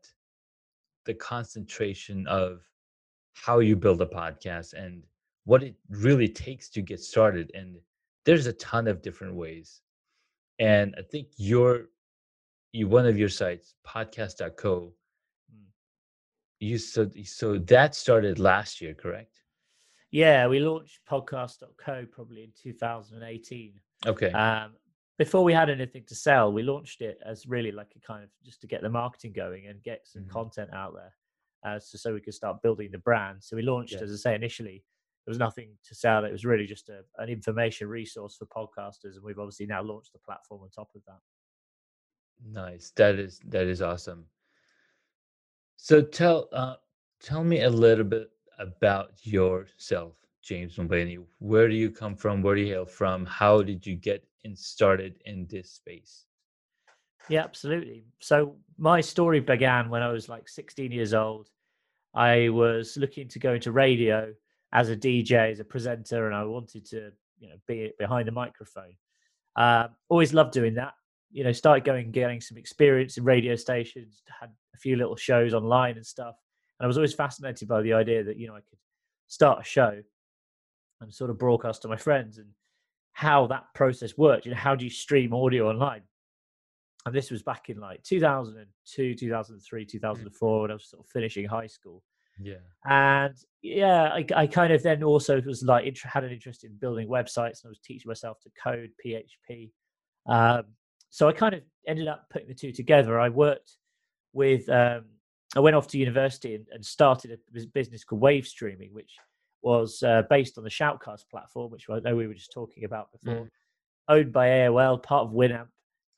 the 1.06 1.14
concentration 1.14 2.26
of 2.26 2.60
how 3.34 3.58
you 3.60 3.76
build 3.76 4.00
a 4.02 4.06
podcast 4.06 4.72
and 4.74 5.02
what 5.44 5.62
it 5.62 5.74
really 5.90 6.28
takes 6.28 6.68
to 6.70 6.82
get 6.82 7.00
started 7.00 7.50
and 7.54 7.76
there's 8.24 8.46
a 8.46 8.52
ton 8.54 8.86
of 8.86 9.02
different 9.02 9.34
ways 9.34 9.82
and 10.58 10.94
i 10.98 11.02
think 11.02 11.28
your 11.36 11.86
you 12.72 12.88
one 12.88 13.06
of 13.06 13.18
your 13.18 13.28
sites 13.28 13.74
podcast.co 13.86 14.92
Mm. 15.54 15.66
you 16.60 16.78
so 16.78 17.10
so 17.24 17.58
that 17.58 17.94
started 17.94 18.38
last 18.38 18.80
year 18.80 18.94
correct 18.94 19.42
Yeah, 20.10 20.46
we 20.46 20.60
launched 20.60 21.00
podcast.co 21.08 22.06
probably 22.10 22.44
in 22.44 22.52
2018. 22.60 23.80
okay 24.06 24.30
Um, 24.32 24.72
before 25.18 25.44
we 25.44 25.52
had 25.52 25.70
anything 25.70 26.04
to 26.06 26.14
sell, 26.14 26.52
we 26.52 26.62
launched 26.62 27.00
it 27.00 27.18
as 27.24 27.46
really 27.46 27.72
like 27.72 27.92
a 27.96 28.00
kind 28.00 28.22
of 28.24 28.30
just 28.44 28.60
to 28.60 28.66
get 28.66 28.82
the 28.82 28.88
marketing 28.88 29.32
going 29.32 29.66
and 29.66 29.82
get 29.82 30.06
some 30.06 30.24
Mhm. 30.24 30.28
content 30.30 30.70
out 30.72 30.94
there, 30.94 31.14
uh, 31.64 31.78
so 31.78 31.96
so 31.98 32.12
we 32.14 32.20
could 32.20 32.34
start 32.34 32.62
building 32.62 32.90
the 32.90 32.98
brand. 32.98 33.42
So 33.42 33.56
we 33.56 33.62
launched, 33.62 33.94
Yeah. 33.94 34.02
as 34.02 34.12
I 34.12 34.16
say, 34.16 34.34
initially 34.34 34.84
there 35.24 35.30
was 35.32 35.38
nothing 35.38 35.76
to 35.84 35.94
sell. 35.94 36.24
It 36.24 36.32
was 36.32 36.44
really 36.44 36.66
just 36.66 36.88
a, 36.88 37.04
an 37.18 37.28
information 37.28 37.88
resource 37.88 38.36
for 38.36 38.46
podcasters, 38.46 39.14
and 39.16 39.22
we've 39.24 39.38
obviously 39.38 39.66
now 39.66 39.82
launched 39.82 40.12
the 40.12 40.18
platform 40.20 40.62
on 40.62 40.70
top 40.70 40.94
of 40.94 41.04
that. 41.06 41.20
nice 42.44 42.90
that 42.90 43.18
is 43.18 43.40
that 43.46 43.66
is 43.66 43.80
awesome 43.80 44.28
so 45.76 46.02
tell 46.02 46.48
uh 46.52 46.76
tell 47.20 47.42
me 47.42 47.62
a 47.62 47.70
little 47.70 48.04
bit 48.04 48.30
about 48.58 49.12
yourself 49.26 50.12
james 50.42 50.76
mulvaney 50.76 51.18
where 51.38 51.66
do 51.66 51.74
you 51.74 51.90
come 51.90 52.14
from 52.14 52.42
where 52.42 52.54
do 52.54 52.60
you 52.60 52.66
hail 52.74 52.84
from 52.84 53.24
how 53.24 53.62
did 53.62 53.86
you 53.86 53.96
get 53.96 54.22
in 54.46 54.56
started 54.56 55.14
in 55.26 55.46
this 55.50 55.72
space 55.72 56.24
Yeah, 57.28 57.42
absolutely. 57.42 58.04
So 58.20 58.56
my 58.78 59.00
story 59.00 59.40
began 59.40 59.90
when 59.90 60.02
I 60.02 60.12
was 60.12 60.28
like 60.28 60.48
16 60.48 60.92
years 60.92 61.12
old. 61.12 61.48
I 62.14 62.48
was 62.48 62.96
looking 62.96 63.28
to 63.28 63.38
go 63.38 63.52
into 63.54 63.72
radio 63.72 64.32
as 64.72 64.88
a 64.88 64.96
DJ, 64.96 65.50
as 65.52 65.60
a 65.60 65.64
presenter, 65.64 66.26
and 66.26 66.34
I 66.34 66.44
wanted 66.44 66.86
to, 66.86 67.10
you 67.38 67.48
know, 67.48 67.56
be 67.66 67.92
behind 67.98 68.28
the 68.28 68.32
microphone. 68.32 68.94
Uh, 69.56 69.88
always 70.08 70.32
loved 70.32 70.52
doing 70.52 70.74
that. 70.74 70.94
You 71.30 71.44
know, 71.44 71.52
started 71.52 71.84
going, 71.84 72.10
getting 72.12 72.40
some 72.40 72.56
experience 72.56 73.18
in 73.18 73.24
radio 73.24 73.56
stations, 73.56 74.22
had 74.40 74.50
a 74.74 74.78
few 74.78 74.96
little 74.96 75.16
shows 75.16 75.52
online 75.52 75.96
and 75.96 76.06
stuff. 76.06 76.36
And 76.78 76.84
I 76.84 76.86
was 76.86 76.96
always 76.96 77.14
fascinated 77.14 77.68
by 77.68 77.82
the 77.82 77.92
idea 77.92 78.22
that, 78.24 78.38
you 78.38 78.46
know, 78.46 78.54
I 78.54 78.60
could 78.60 78.78
start 79.26 79.60
a 79.60 79.64
show 79.64 80.00
and 81.00 81.12
sort 81.12 81.30
of 81.30 81.38
broadcast 81.38 81.82
to 81.82 81.88
my 81.88 81.96
friends 81.96 82.38
and 82.38 82.48
how 83.16 83.46
that 83.46 83.64
process 83.74 84.16
worked. 84.16 84.46
You 84.46 84.52
know, 84.52 84.58
how 84.58 84.74
do 84.74 84.84
you 84.84 84.90
stream 84.90 85.32
audio 85.32 85.68
online? 85.68 86.02
and 87.06 87.14
this 87.14 87.30
was 87.30 87.42
back 87.42 87.70
in 87.70 87.78
like 87.78 88.02
2002 88.02 89.14
2003 89.14 89.86
2004 89.86 90.60
when 90.60 90.70
i 90.70 90.74
was 90.74 90.90
sort 90.90 91.02
of 91.02 91.08
finishing 91.08 91.46
high 91.46 91.66
school 91.66 92.02
yeah 92.38 92.54
and 92.84 93.34
yeah 93.62 94.10
i, 94.12 94.24
I 94.34 94.46
kind 94.46 94.72
of 94.72 94.82
then 94.82 95.02
also 95.02 95.40
was 95.40 95.62
like 95.62 95.96
had 96.02 96.24
an 96.24 96.32
interest 96.32 96.64
in 96.64 96.76
building 96.78 97.08
websites 97.08 97.62
and 97.62 97.66
i 97.66 97.68
was 97.68 97.78
teaching 97.78 98.08
myself 98.08 98.38
to 98.42 98.50
code 98.62 98.90
php 99.04 99.70
um, 100.26 100.64
so 101.08 101.28
i 101.28 101.32
kind 101.32 101.54
of 101.54 101.62
ended 101.86 102.08
up 102.08 102.26
putting 102.30 102.48
the 102.48 102.54
two 102.54 102.72
together 102.72 103.18
i 103.18 103.28
worked 103.30 103.76
with 104.34 104.68
um, 104.68 105.04
i 105.56 105.60
went 105.60 105.76
off 105.76 105.86
to 105.88 105.98
university 105.98 106.56
and, 106.56 106.66
and 106.72 106.84
started 106.84 107.30
a 107.30 107.66
business 107.72 108.04
called 108.04 108.20
wave 108.20 108.46
streaming 108.46 108.92
which 108.92 109.12
was 109.66 110.02
uh, 110.02 110.22
based 110.30 110.56
on 110.56 110.64
the 110.64 110.70
shoutcast 110.70 111.24
platform 111.30 111.70
which 111.70 111.86
i 111.90 111.98
know 112.00 112.16
we 112.16 112.26
were 112.26 112.34
just 112.34 112.52
talking 112.52 112.84
about 112.84 113.10
before. 113.12 113.44
Mm. 113.44 113.48
owned 114.08 114.32
by 114.32 114.46
aol 114.48 115.02
part 115.02 115.26
of 115.26 115.32
winamp 115.32 115.68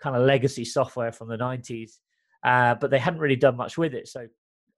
kind 0.03 0.15
of 0.15 0.23
legacy 0.23 0.65
software 0.65 1.13
from 1.13 1.29
the 1.29 1.37
90s 1.37 1.99
uh, 2.45 2.75
but 2.75 2.91
they 2.91 2.99
hadn't 2.99 3.21
really 3.21 3.37
done 3.37 3.57
much 3.57 3.77
with 3.77 3.95
it. 3.95 4.09
So 4.09 4.27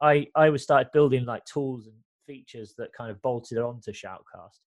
i 0.01 0.27
i 0.35 0.49
was 0.49 0.63
started 0.63 0.91
building 0.93 1.25
like 1.27 1.45
tools 1.45 1.87
and 1.87 1.95
features 2.27 2.75
that 2.79 2.93
kind 2.93 3.11
of 3.11 3.21
bolted 3.23 3.59
onto 3.59 3.93
shoutcast. 3.93 4.61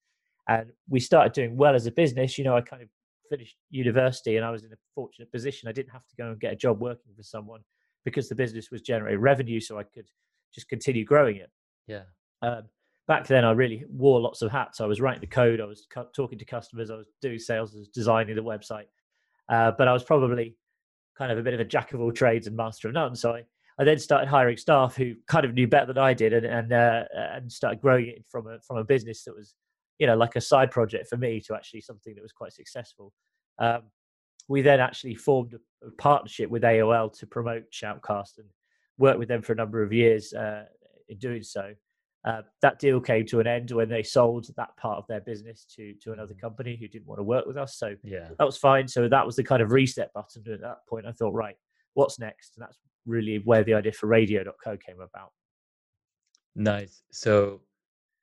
And 0.49 0.73
we 0.89 1.01
started 1.01 1.33
doing 1.33 1.57
well 1.57 1.75
as 1.75 1.87
a 1.87 1.93
business. 1.93 2.37
You 2.39 2.45
know 2.45 2.57
i 2.57 2.61
kind 2.61 2.83
of 2.83 2.89
finished 3.31 3.57
university 3.71 4.37
and 4.37 4.45
i 4.45 4.51
was 4.51 4.65
in 4.65 4.73
a 4.73 4.77
fortunate 4.95 5.33
position. 5.33 5.69
I 5.69 5.73
didn't 5.73 5.93
have 5.93 6.07
to 6.07 6.17
go 6.17 6.29
and 6.29 6.41
get 6.41 6.53
a 6.53 6.57
job 6.57 6.81
working 6.81 7.13
for 7.17 7.23
someone 7.23 7.61
because 8.05 8.29
the 8.29 8.35
business 8.35 8.71
was 8.71 8.83
generating 8.83 9.21
revenue 9.21 9.61
so 9.61 9.79
i 9.79 9.85
could 9.85 10.07
just 10.55 10.69
continue 10.69 11.05
growing 11.05 11.37
it. 11.37 11.51
Yeah. 11.87 12.03
Um, 12.43 12.65
back 13.09 13.27
then 13.27 13.45
i 13.45 13.51
really 13.51 13.85
wore 13.89 14.21
lots 14.21 14.43
of 14.43 14.51
hats. 14.51 14.81
I 14.81 14.87
was 14.87 15.01
writing 15.01 15.21
the 15.21 15.27
code 15.27 15.61
i 15.61 15.65
was 15.65 15.87
cu- 15.93 16.05
talking 16.15 16.39
to 16.39 16.45
customers 16.45 16.91
i 16.91 16.97
was 16.97 17.09
doing 17.21 17.39
sales 17.39 17.75
i 17.75 17.79
was 17.79 17.89
designing 17.89 18.37
the 18.37 18.43
website. 18.43 18.87
Uh, 19.49 19.73
but 19.77 19.89
i 19.89 19.93
was 19.93 20.05
probably 20.05 20.57
kind 21.17 21.33
of 21.33 21.39
a 21.39 21.43
bit 21.43 21.55
of 21.55 21.61
a 21.61 21.65
jack 21.65 21.93
of 21.93 22.01
all 22.01 22.13
trades 22.13 22.47
and 22.47 22.57
master 22.57 22.89
of 22.89 22.95
none. 22.95 23.15
So 23.15 23.33
i, 23.33 23.45
I 23.79 23.85
then 23.85 23.99
started 23.99 24.29
hiring 24.29 24.57
staff 24.57 24.97
who 24.97 25.15
kind 25.27 25.45
of 25.45 25.55
knew 25.55 25.67
better 25.67 25.87
than 25.87 25.99
i 25.99 26.15
did 26.15 26.33
and 26.33 26.47
and, 26.47 26.73
uh, 26.73 27.05
and 27.15 27.51
started 27.51 27.81
growing 27.81 28.09
it 28.09 28.25
from 28.29 28.47
a 28.47 28.61
from 28.61 28.77
a 28.79 28.85
business 28.85 29.25
that 29.25 29.35
was 29.35 29.55
you 29.99 30.07
know 30.07 30.17
like 30.17 30.37
a 30.37 30.41
side 30.41 30.71
project 30.71 31.09
for 31.09 31.17
me 31.17 31.41
to 31.41 31.55
actually 31.55 31.81
something 31.81 32.15
that 32.15 32.23
was 32.23 32.33
quite 32.33 32.53
successful. 32.53 33.13
Um, 33.59 33.83
we 34.49 34.61
then 34.61 34.81
actually 34.81 35.15
formed 35.15 35.55
a, 35.55 35.87
a 35.87 35.91
partnership 35.93 36.51
with 36.51 36.63
aol 36.63 37.17
to 37.19 37.27
promote 37.27 37.71
shoutcast 37.71 38.39
and 38.39 38.49
worked 38.99 39.19
with 39.19 39.29
them 39.29 39.43
for 39.43 39.53
a 39.53 39.57
number 39.57 39.83
of 39.83 39.93
years 39.93 40.33
uh, 40.33 40.65
in 41.09 41.19
doing 41.19 41.43
so 41.43 41.75
uh, 42.25 42.43
that 42.61 42.79
deal 42.79 43.01
came 43.01 43.27
to 43.27 43.41
an 43.41 43.47
end 43.47 43.71
when 43.73 43.89
they 43.89 44.03
sold 44.03 44.47
that 44.57 44.77
part 44.77 44.99
of 44.99 45.07
their 45.09 45.21
business 45.21 45.67
to 45.77 45.95
to 45.95 46.13
another 46.13 46.35
company 46.35 46.77
who 46.77 46.89
didn't 46.89 47.07
want 47.07 47.19
to 47.19 47.25
work 47.25 47.47
with 47.47 47.57
us. 47.57 47.77
So 47.77 47.95
yeah 48.05 48.29
that 48.39 48.45
was 48.45 48.57
fine. 48.57 48.89
So 48.89 49.09
that 49.09 49.27
was 49.27 49.37
the 49.37 49.45
kind 49.45 49.63
of 49.63 49.73
reset 49.73 50.13
button. 50.13 50.45
At 50.53 50.61
that 50.61 50.87
point, 50.89 51.07
I 51.07 51.13
thought, 51.13 51.35
right, 51.35 51.57
what's 51.95 52.19
next? 52.19 52.57
And 52.57 52.63
that's 52.63 52.79
really 53.07 53.39
where 53.45 53.65
the 53.65 53.75
idea 53.75 53.93
for 53.93 54.07
Radio.co 54.07 54.77
came 54.77 55.01
about. 55.01 55.33
Nice. 56.55 57.03
So 57.11 57.61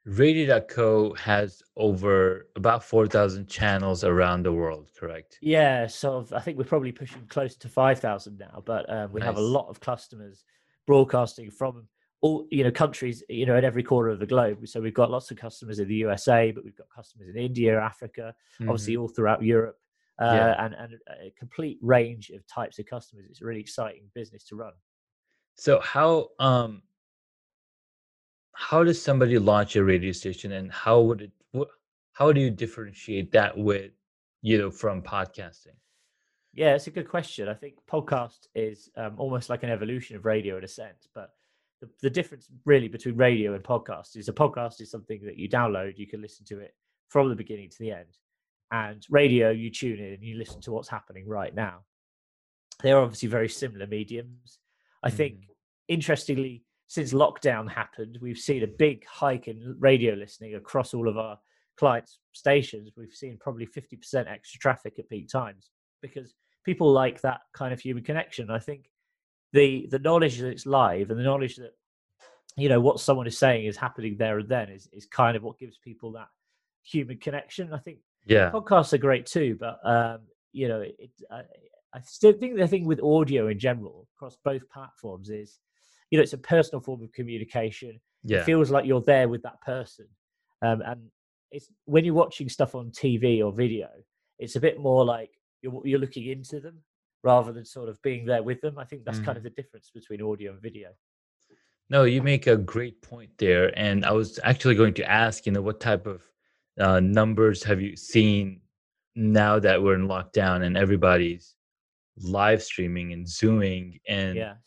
radio.co 0.06 1.14
has 1.16 1.62
over 1.76 2.48
about 2.56 2.84
4,000 2.84 3.48
channels 3.48 4.04
around 4.04 4.44
the 4.44 4.54
world, 4.54 4.90
correct? 4.98 5.38
Yeah, 5.42 5.88
so 5.88 6.26
I 6.34 6.40
think 6.40 6.58
we're 6.58 6.64
probably 6.64 6.92
pushing 6.92 7.26
close 7.28 7.56
to 7.58 7.70
five 7.70 8.00
thousand 8.00 8.38
now, 8.38 8.64
but 8.66 8.92
um, 8.92 9.12
we 9.12 9.22
have 9.22 9.38
a 9.38 9.42
lot 9.42 9.68
of 9.68 9.80
customers 9.80 10.44
broadcasting 10.88 11.52
from 11.52 11.88
all 12.22 12.46
you 12.52 12.64
know 12.64 12.72
countries 12.72 13.24
you 13.30 13.46
know 13.46 13.56
at 13.56 13.64
every 13.64 13.84
corner 13.84 14.10
of 14.10 14.20
the 14.20 14.26
globe. 14.26 14.68
So 14.68 14.82
we've 14.82 14.94
got 14.94 15.10
lots 15.12 15.32
of 15.32 15.38
customers 15.38 15.80
in 15.80 15.88
the 15.88 15.96
USA, 15.96 16.52
but 16.52 16.64
we've 16.66 16.76
got 16.76 16.90
customers 16.90 17.30
in 17.30 17.38
India, 17.38 17.80
Africa, 17.80 18.36
obviously 18.62 18.96
Mhm. 18.96 19.02
all 19.02 19.08
throughout 19.08 19.42
Europe, 19.44 19.80
uh, 20.22 20.34
Yeah. 20.36 20.66
and 20.66 20.74
and 20.76 21.00
a 21.22 21.32
complete 21.38 21.78
range 21.82 22.30
of 22.32 22.46
types 22.48 22.78
of 22.80 22.86
customers. 22.86 23.26
It's 23.30 23.42
a 23.42 23.46
really 23.46 23.62
exciting 23.62 24.10
business 24.14 24.44
to 24.46 24.56
run. 24.56 24.74
So 25.56 25.80
how 25.80 26.30
um 26.40 26.84
how 28.54 28.84
does 28.84 29.02
somebody 29.02 29.38
launch 29.40 29.76
a 29.76 29.84
radio 29.84 30.12
station 30.12 30.52
and 30.52 30.72
how 30.72 31.02
would 31.02 31.22
it 31.22 31.32
wh- 31.56 31.72
how 32.14 32.32
do 32.34 32.42
you 32.42 32.52
differentiate 32.52 33.32
that 33.32 33.58
with 33.58 33.92
you 34.42 34.58
know 34.58 34.72
from 34.72 35.02
podcasting? 35.02 35.76
Yeah, 36.54 36.76
it's 36.76 36.88
a 36.88 36.92
good 36.92 37.08
question. 37.08 37.48
I 37.48 37.54
think 37.54 37.76
podcast 37.88 38.48
is 38.56 38.90
um, 38.98 39.16
almost 39.18 39.50
like 39.50 39.64
an 39.64 39.70
evolution 39.70 40.16
of 40.16 40.26
radio 40.26 40.58
in 40.58 40.64
a 40.64 40.68
sense, 40.68 41.08
but 41.14 41.36
the, 41.82 41.90
the 42.02 42.10
difference 42.10 42.48
really 42.66 42.88
between 42.88 43.16
radio 43.16 43.54
and 43.54 43.64
podcast 43.64 44.16
is 44.16 44.30
a 44.30 44.34
podcast 44.34 44.82
is 44.82 44.92
something 44.92 45.22
that 45.24 45.38
you 45.38 45.50
download, 45.50 45.98
you 45.98 46.08
can 46.08 46.22
listen 46.22 46.46
to 46.46 46.60
it 46.60 46.74
from 47.10 47.30
the 47.30 47.36
beginning 47.36 47.70
to 47.70 47.80
the 47.80 47.92
end, 47.92 48.18
and 48.72 49.06
radio 49.10 49.50
you 49.50 49.72
tune 49.72 50.00
in 50.00 50.14
and 50.14 50.24
you 50.24 50.38
listen 50.38 50.62
to 50.62 50.72
what's 50.72 50.90
happening 50.90 51.28
right 51.28 51.56
now. 51.56 51.80
They're 52.84 53.00
obviously 53.00 53.30
very 53.30 53.50
similar 53.50 53.88
mediums. 53.88 54.60
I 55.04 55.10
think 55.10 55.36
mm-hmm. 55.36 55.52
interestingly, 55.88 56.64
since 56.88 57.14
lockdown 57.14 57.70
happened, 57.70 58.18
we've 58.22 58.38
seen 58.38 58.64
a 58.64 58.68
big 58.68 59.06
hike 59.06 59.48
in 59.48 59.76
radio 59.80 60.14
listening 60.14 60.56
across 60.56 60.94
all 60.94 61.08
of 61.08 61.18
our 61.18 61.38
clients' 61.78 62.20
stations. 62.34 62.92
We've 62.98 63.14
seen 63.14 63.38
probably 63.40 63.68
50% 63.68 64.30
extra 64.30 64.60
traffic 64.60 65.00
at 65.00 65.10
peak 65.10 65.30
times 65.30 65.70
because 66.02 66.34
people 66.66 66.92
like 66.92 67.22
that 67.22 67.42
kind 67.54 67.74
of 67.74 67.80
human 67.80 68.04
connection. 68.04 68.50
I 68.50 68.60
think 68.60 68.90
the 69.54 69.88
the 69.90 70.00
knowledge 70.00 70.38
that 70.38 70.50
it's 70.50 70.66
live 70.66 71.10
and 71.10 71.20
the 71.20 71.24
knowledge 71.24 71.56
that 71.56 71.74
you 72.56 72.70
know 72.70 72.80
what 72.80 73.00
someone 73.00 73.28
is 73.28 73.38
saying 73.38 73.66
is 73.66 73.78
happening 73.78 74.16
there 74.18 74.40
and 74.40 74.50
then 74.50 74.70
is 74.70 74.88
is 74.92 75.06
kind 75.06 75.36
of 75.38 75.44
what 75.44 75.58
gives 75.60 75.78
people 75.78 76.12
that 76.14 76.28
human 76.84 77.18
connection. 77.18 77.74
I 77.74 77.80
think 77.80 78.00
Yeah. 78.26 78.52
podcasts 78.52 78.94
are 78.94 78.98
great 78.98 79.26
too, 79.26 79.58
but 79.60 79.80
um, 79.84 80.22
you 80.52 80.68
know, 80.68 80.82
it, 80.82 81.12
I, 81.32 81.42
I 81.94 82.02
still 82.02 82.34
think 82.34 82.58
the 82.58 82.68
thing 82.68 82.86
with 82.86 83.02
audio 83.02 83.48
in 83.48 83.60
general 83.60 84.08
across 84.16 84.38
both 84.44 84.68
platforms 84.70 85.30
is, 85.30 85.60
you 86.10 86.18
know, 86.18 86.24
it's 86.24 86.34
a 86.34 86.38
personal 86.38 86.82
form 86.82 87.04
of 87.04 87.12
communication. 87.12 88.00
Yeah. 88.24 88.40
It 88.40 88.46
feels 88.46 88.70
like 88.72 88.86
you're 88.86 89.02
there 89.02 89.30
with 89.30 89.44
that 89.44 89.62
person, 89.62 90.08
um, 90.62 90.82
and 90.86 91.02
it's 91.52 91.68
when 91.86 92.04
you're 92.06 92.14
watching 92.14 92.50
stuff 92.50 92.76
on 92.76 92.92
TV 92.92 93.44
or 93.44 93.52
video, 93.52 93.90
it's 94.38 94.56
a 94.56 94.60
bit 94.60 94.80
more 94.80 95.06
like 95.06 95.32
you're 95.62 95.82
you're 95.86 96.00
looking 96.00 96.26
into 96.28 96.60
them 96.60 96.80
rather 97.24 97.52
than 97.52 97.66
sort 97.66 97.90
of 97.90 98.02
being 98.02 98.26
there 98.26 98.44
with 98.44 98.62
them. 98.62 98.78
I 98.78 98.86
think 98.86 99.04
that's 99.06 99.20
kind 99.20 99.38
of 99.38 99.44
the 99.44 99.50
difference 99.50 99.92
between 99.94 100.22
audio 100.22 100.52
and 100.52 100.62
video. 100.62 100.90
No, 101.90 102.04
you 102.04 102.22
make 102.22 102.48
a 102.48 102.56
great 102.56 103.02
point 103.02 103.32
there. 103.38 103.78
And 103.78 104.06
I 104.06 104.12
was 104.12 104.40
actually 104.44 104.76
going 104.76 104.94
to 104.96 105.10
ask, 105.10 105.46
you 105.46 105.52
know, 105.52 105.62
what 105.62 105.80
type 105.80 106.06
of 106.06 106.22
uh, 106.80 107.00
numbers 107.00 107.64
have 107.64 107.82
you 107.82 107.96
seen 107.96 108.62
now 109.16 109.60
that 109.60 109.82
we're 109.82 109.96
in 109.96 110.08
lockdown 110.08 110.64
and 110.64 110.78
everybody's 110.78 111.56
live 112.22 112.62
streaming 112.62 113.14
and 113.14 113.28
zooming 113.28 114.00
and 114.08 114.36
Yes. 114.36 114.58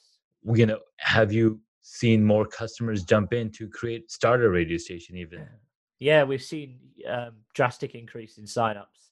you 0.55 0.67
know 0.67 0.79
have 0.99 1.33
you 1.33 1.61
seen 1.83 2.25
more 2.25 2.47
customers 2.47 3.05
jump 3.05 3.35
in 3.35 3.51
to 3.53 3.69
create 3.69 4.11
start 4.11 4.43
a 4.43 4.49
radio 4.49 4.79
station 4.79 5.17
even 5.17 5.47
Yeah, 6.03 6.25
we've 6.25 6.43
seen 6.43 6.81
um, 7.09 7.35
drastic 7.55 7.95
increase 7.95 8.37
in 8.37 8.45
signups. 8.45 9.11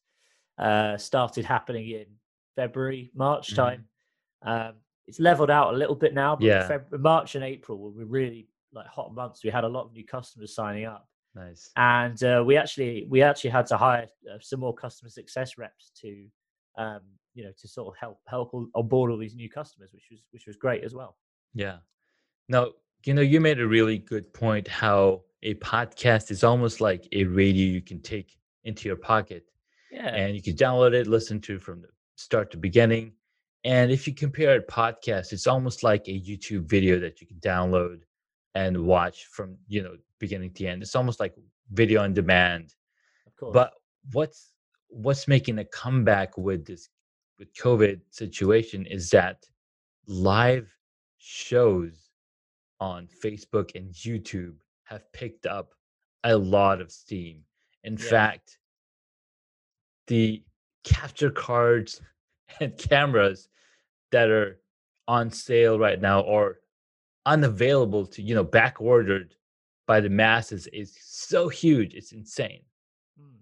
Uh, 0.58 0.96
started 0.98 1.44
happening 1.44 1.88
in 1.88 2.06
February, 2.56 3.10
March 3.14 3.52
Mhm. 3.52 3.56
time. 3.56 3.88
Um, 4.42 4.74
it's 5.06 5.20
leveled 5.20 5.50
out 5.50 5.74
a 5.74 5.76
little 5.76 5.94
bit 5.96 6.14
now, 6.14 6.36
but 6.36 6.44
Yeah. 6.44 6.68
Feb- 6.68 7.00
March 7.00 7.34
and 7.34 7.44
April 7.44 7.78
were 7.78 8.04
really 8.04 8.48
like 8.72 8.86
hot 8.86 9.12
months. 9.14 9.42
We 9.42 9.50
had 9.50 9.64
a 9.64 9.68
lot 9.68 9.84
of 9.86 9.92
new 9.92 10.04
customers 10.04 10.54
signing 10.54 10.84
up, 10.84 11.08
nice 11.34 11.70
and 11.76 12.22
uh, 12.22 12.42
we 12.46 12.56
actually 12.56 13.06
we 13.08 13.22
actually 13.22 13.50
had 13.50 13.66
to 13.66 13.76
hire 13.76 14.08
uh, 14.30 14.38
some 14.40 14.60
more 14.60 14.74
customer 14.74 15.10
success 15.10 15.58
reps 15.58 15.90
to, 15.96 16.28
um, 16.76 17.00
you 17.34 17.42
know, 17.44 17.52
to 17.58 17.66
sort 17.68 17.88
of 17.92 17.98
help 17.98 18.20
help 18.26 18.54
on 18.54 18.70
onboard 18.74 19.10
all 19.10 19.16
these 19.18 19.34
new 19.34 19.48
customers, 19.50 19.92
which 19.92 20.08
was 20.10 20.22
which 20.30 20.46
was 20.46 20.56
great 20.56 20.84
as 20.84 20.94
well. 20.94 21.16
yeah 21.54 21.78
now 22.48 22.68
you 23.04 23.14
know 23.14 23.22
you 23.22 23.40
made 23.40 23.58
a 23.60 23.66
really 23.66 23.98
good 23.98 24.32
point 24.32 24.68
how 24.68 25.22
a 25.42 25.54
podcast 25.54 26.30
is 26.30 26.44
almost 26.44 26.80
like 26.80 27.08
a 27.12 27.24
radio 27.24 27.66
you 27.66 27.80
can 27.80 28.00
take 28.02 28.36
into 28.64 28.86
your 28.88 28.96
pocket 28.96 29.44
Yeah, 29.90 30.14
and 30.14 30.36
you 30.36 30.42
can 30.42 30.54
download 30.54 30.92
it, 30.94 31.06
listen 31.08 31.40
to 31.40 31.56
it 31.56 31.62
from 31.62 31.80
the 31.82 31.88
start 32.20 32.50
to 32.52 32.58
beginning. 32.58 33.12
And 33.64 33.90
if 33.90 34.06
you 34.06 34.14
compare 34.14 34.54
it 34.56 34.68
podcast, 34.68 35.32
it's 35.32 35.46
almost 35.46 35.82
like 35.82 36.08
a 36.08 36.20
YouTube 36.20 36.64
video 36.68 36.98
that 37.00 37.20
you 37.20 37.26
can 37.26 37.38
download 37.38 38.00
and 38.54 38.84
watch 38.86 39.26
from 39.26 39.56
you 39.68 39.82
know 39.82 39.96
beginning 40.18 40.52
to 40.54 40.66
end. 40.66 40.82
It's 40.82 40.96
almost 40.96 41.20
like 41.20 41.34
video 41.72 42.02
on 42.02 42.14
demand. 42.14 42.74
But 43.52 43.72
what's 44.12 44.52
what's 44.88 45.28
making 45.28 45.58
a 45.58 45.64
comeback 45.64 46.36
with 46.38 46.66
this 46.66 46.88
with 47.38 47.54
COVID 47.54 48.00
situation 48.10 48.86
is 48.86 49.10
that 49.10 49.46
live 50.06 50.68
shows 51.18 52.10
on 52.80 53.08
Facebook 53.22 53.74
and 53.74 53.92
YouTube 53.92 54.56
have 54.84 55.10
picked 55.12 55.46
up 55.46 55.74
a 56.24 56.36
lot 56.36 56.80
of 56.80 56.90
steam. 56.90 57.44
In 57.84 57.94
Yeah. 57.94 57.98
fact, 57.98 58.58
the 60.06 60.42
capture 60.84 61.30
cards 61.30 62.00
and 62.60 62.76
cameras 62.76 63.48
that 64.12 64.28
are 64.30 64.60
on 65.08 65.30
sale 65.30 65.78
right 65.78 66.00
now 66.00 66.20
or 66.20 66.58
unavailable 67.26 68.06
to 68.06 68.22
you 68.22 68.34
know 68.34 68.44
back 68.44 68.80
ordered 68.80 69.34
by 69.86 70.00
the 70.00 70.08
masses 70.08 70.66
is 70.68 70.96
so 71.00 71.48
huge 71.48 71.94
it's 71.94 72.12
insane 72.12 72.62
Hmm. 73.20 73.36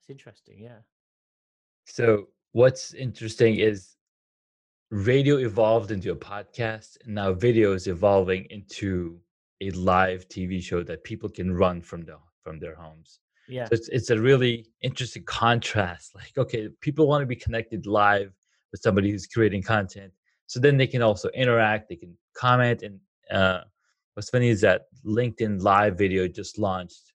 it's 0.00 0.10
interesting. 0.10 0.58
Yeah. 0.60 0.80
so 1.86 2.28
what's 2.52 2.92
interesting 2.94 3.56
is 3.56 3.96
radio 4.90 5.36
evolved 5.38 5.90
into 5.90 6.12
a 6.12 6.16
podcast 6.16 6.98
and 7.04 7.14
now 7.14 7.32
video 7.32 7.72
is 7.72 7.86
evolving 7.86 8.44
into 8.50 9.18
a 9.62 9.70
live 9.70 10.28
tv 10.28 10.62
show 10.62 10.82
that 10.82 11.02
people 11.04 11.28
can 11.30 11.52
run 11.54 11.80
from 11.80 12.02
the 12.02 12.16
from 12.42 12.58
their 12.58 12.74
homes 12.74 13.20
Yeah. 13.48 13.64
So 13.66 13.70
it's 13.72 13.88
it's 13.88 14.10
a 14.10 14.20
really 14.20 14.66
interesting 14.82 15.24
contrast. 15.24 16.12
Like, 16.14 16.36
okay, 16.38 16.68
people 16.80 17.06
want 17.08 17.22
to 17.22 17.26
be 17.26 17.36
connected 17.36 17.86
live 17.86 18.32
with 18.70 18.80
somebody 18.80 19.10
who's 19.10 19.26
creating 19.26 19.62
content, 19.62 20.12
so 20.46 20.60
then 20.60 20.76
they 20.76 20.86
can 20.86 21.02
also 21.02 21.28
interact, 21.30 21.88
they 21.88 21.96
can 21.96 22.16
comment. 22.34 22.82
And 22.82 23.00
uh, 23.30 23.60
what's 24.14 24.30
funny 24.30 24.48
is 24.48 24.60
that 24.62 24.82
LinkedIn 25.04 25.62
Live 25.62 25.98
video 25.98 26.28
just 26.28 26.58
launched 26.58 27.12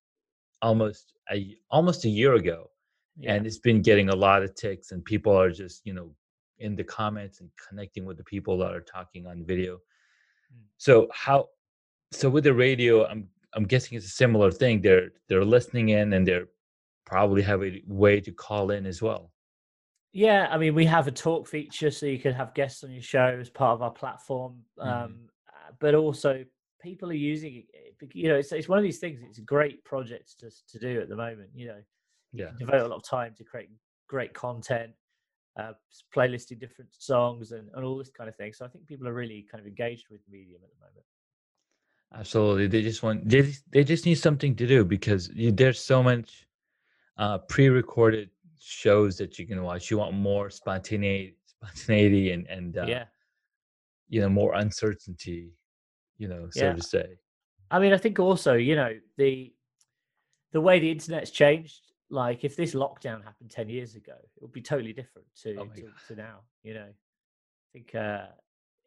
almost 0.62 1.14
a 1.32 1.56
almost 1.70 2.06
a 2.06 2.10
year 2.10 2.34
ago, 2.36 2.70
yeah. 3.18 3.34
and 3.34 3.46
it's 3.46 3.60
been 3.60 3.82
getting 3.82 4.10
a 4.10 4.16
lot 4.16 4.44
of 4.44 4.56
ticks, 4.56 4.92
and 4.92 5.04
people 5.06 5.36
are 5.40 5.52
just 5.52 5.86
you 5.86 5.94
know 5.94 6.14
in 6.60 6.76
the 6.76 6.84
comments 6.84 7.40
and 7.40 7.50
connecting 7.70 8.06
with 8.06 8.18
the 8.18 8.24
people 8.24 8.58
that 8.58 8.74
are 8.74 8.82
talking 8.82 9.28
on 9.28 9.46
video. 9.46 9.76
Mm. 9.76 10.66
So 10.78 11.08
how 11.14 11.48
so 12.12 12.30
with 12.30 12.44
the 12.44 12.54
radio, 12.54 13.06
I'm 13.06 13.28
I'm 13.54 13.64
guessing 13.66 13.98
it's 13.98 14.06
a 14.08 14.10
similar 14.10 14.52
thing. 14.52 14.82
They're 14.82 15.12
they're 15.28 15.46
listening 15.46 15.90
in 15.90 16.14
and 16.14 16.28
they're 16.28 16.48
probably 17.06 17.42
have 17.44 17.64
a 17.64 17.82
way 17.88 18.22
to 18.22 18.32
call 18.34 18.72
in 18.72 18.86
as 18.86 19.02
well. 19.02 19.34
Yeah, 20.14 20.48
I 20.50 20.58
mean, 20.58 20.74
we 20.74 20.86
have 20.86 21.08
a 21.08 21.12
talk 21.12 21.48
feature, 21.48 21.92
so 21.92 22.06
you 22.06 22.20
can 22.20 22.34
have 22.34 22.54
guests 22.54 22.84
on 22.84 22.92
your 22.92 23.02
show 23.02 23.38
as 23.40 23.50
part 23.50 23.74
of 23.76 23.82
our 23.82 23.92
platform. 23.92 24.66
Um, 24.80 24.90
Mhm. 24.90 25.18
uh, 25.48 25.74
but 25.80 25.96
also, 25.96 26.46
people 26.82 27.10
are 27.10 27.14
using 27.14 27.56
it. 27.56 27.66
eh, 28.02 28.08
You 28.14 28.30
know, 28.30 28.36
it's 28.38 28.52
it's 28.52 28.70
one 28.70 28.80
of 28.80 28.84
these 28.84 29.00
things. 29.00 29.22
It's 29.22 29.38
a 29.38 29.42
great 29.44 29.84
project 29.86 30.40
to 30.40 30.50
to 30.70 30.80
do 30.80 31.02
at 31.02 31.10
the 31.10 31.16
moment. 31.16 31.52
You 31.54 31.68
know, 31.68 31.84
you 32.34 32.44
Yeah. 32.44 32.54
can 32.58 32.58
devote 32.58 32.82
a 32.86 32.88
lot 32.88 32.98
of 32.98 33.04
time 33.04 33.36
to 33.36 33.44
create 33.44 33.70
great 34.08 34.34
content, 34.34 34.96
uh, 35.58 35.74
playlisting 36.16 36.60
different 36.60 36.94
songs, 36.96 37.52
and, 37.54 37.70
and 37.76 37.86
all 37.86 37.98
this 37.98 38.12
kind 38.12 38.30
of 38.30 38.36
thing. 38.38 38.54
So 38.54 38.66
I 38.66 38.70
think 38.70 38.88
people 38.88 39.08
are 39.08 39.14
really 39.14 39.44
kind 39.52 39.62
of 39.62 39.68
engaged 39.68 40.10
with 40.10 40.24
the 40.26 40.32
medium 40.32 40.64
at 40.64 40.72
the 40.72 40.80
moment. 40.86 41.06
Absolutely. 42.14 42.68
They 42.68 42.82
just 42.82 43.04
want 43.04 43.28
they 43.28 43.42
just, 43.42 43.64
they 43.72 43.84
just 43.84 44.06
need 44.06 44.16
something 44.16 44.56
to 44.56 44.66
do 44.68 44.86
because 44.86 45.30
you, 45.30 45.52
there's 45.52 45.80
so 45.80 46.02
much 46.02 46.48
uh, 47.18 47.40
pre-recorded 47.40 48.30
shows 48.60 49.18
that 49.18 49.38
you 49.38 49.46
can 49.46 49.62
watch. 49.64 49.92
You 49.92 49.98
want 49.98 50.14
more 50.16 50.50
spontaneity, 50.50 51.36
spontaneity, 51.46 52.32
and 52.32 52.48
and 52.48 52.78
uh, 52.78 52.86
yeah, 52.88 53.06
you 54.10 54.22
know 54.22 54.30
more 54.30 54.54
uncertainty. 54.56 55.52
You 56.18 56.28
know, 56.30 56.48
so 56.50 56.66
Yeah. 56.68 56.74
to 56.74 56.82
say. 56.82 57.20
I 57.70 57.80
mean, 57.80 57.94
I 57.94 57.98
think 57.98 58.20
also, 58.20 58.54
you 58.54 58.76
know, 58.76 58.98
the 59.18 59.54
the 60.54 60.62
way 60.62 60.80
the 60.80 60.90
internet's 60.90 61.32
changed. 61.32 61.82
Like, 62.10 62.46
if 62.46 62.56
this 62.56 62.74
lockdown 62.74 63.22
happened 63.24 63.52
ten 63.52 63.68
years 63.68 63.96
ago, 63.96 64.16
it 64.36 64.42
would 64.42 64.54
be 64.54 64.62
totally 64.62 64.94
different 64.94 65.28
to 65.44 65.58
Oh 65.60 65.66
to, 65.76 65.92
to 66.08 66.16
now. 66.16 66.40
You 66.64 66.74
know, 66.76 66.88
I 66.88 67.68
think 67.74 67.94
uh, 67.94 68.28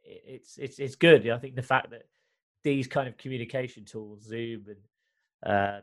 it- 0.03 0.23
it's 0.27 0.57
it's 0.57 0.79
it's 0.79 0.95
good. 0.97 1.29
I 1.29 1.37
think 1.39 1.55
the 1.55 1.63
fact 1.63 1.91
that 1.91 2.07
these 2.63 2.87
kind 2.87 3.09
of 3.09 3.17
communication 3.17 3.85
tools, 3.85 4.23
Zoom 4.25 4.67
and 4.69 5.53
uh, 5.53 5.81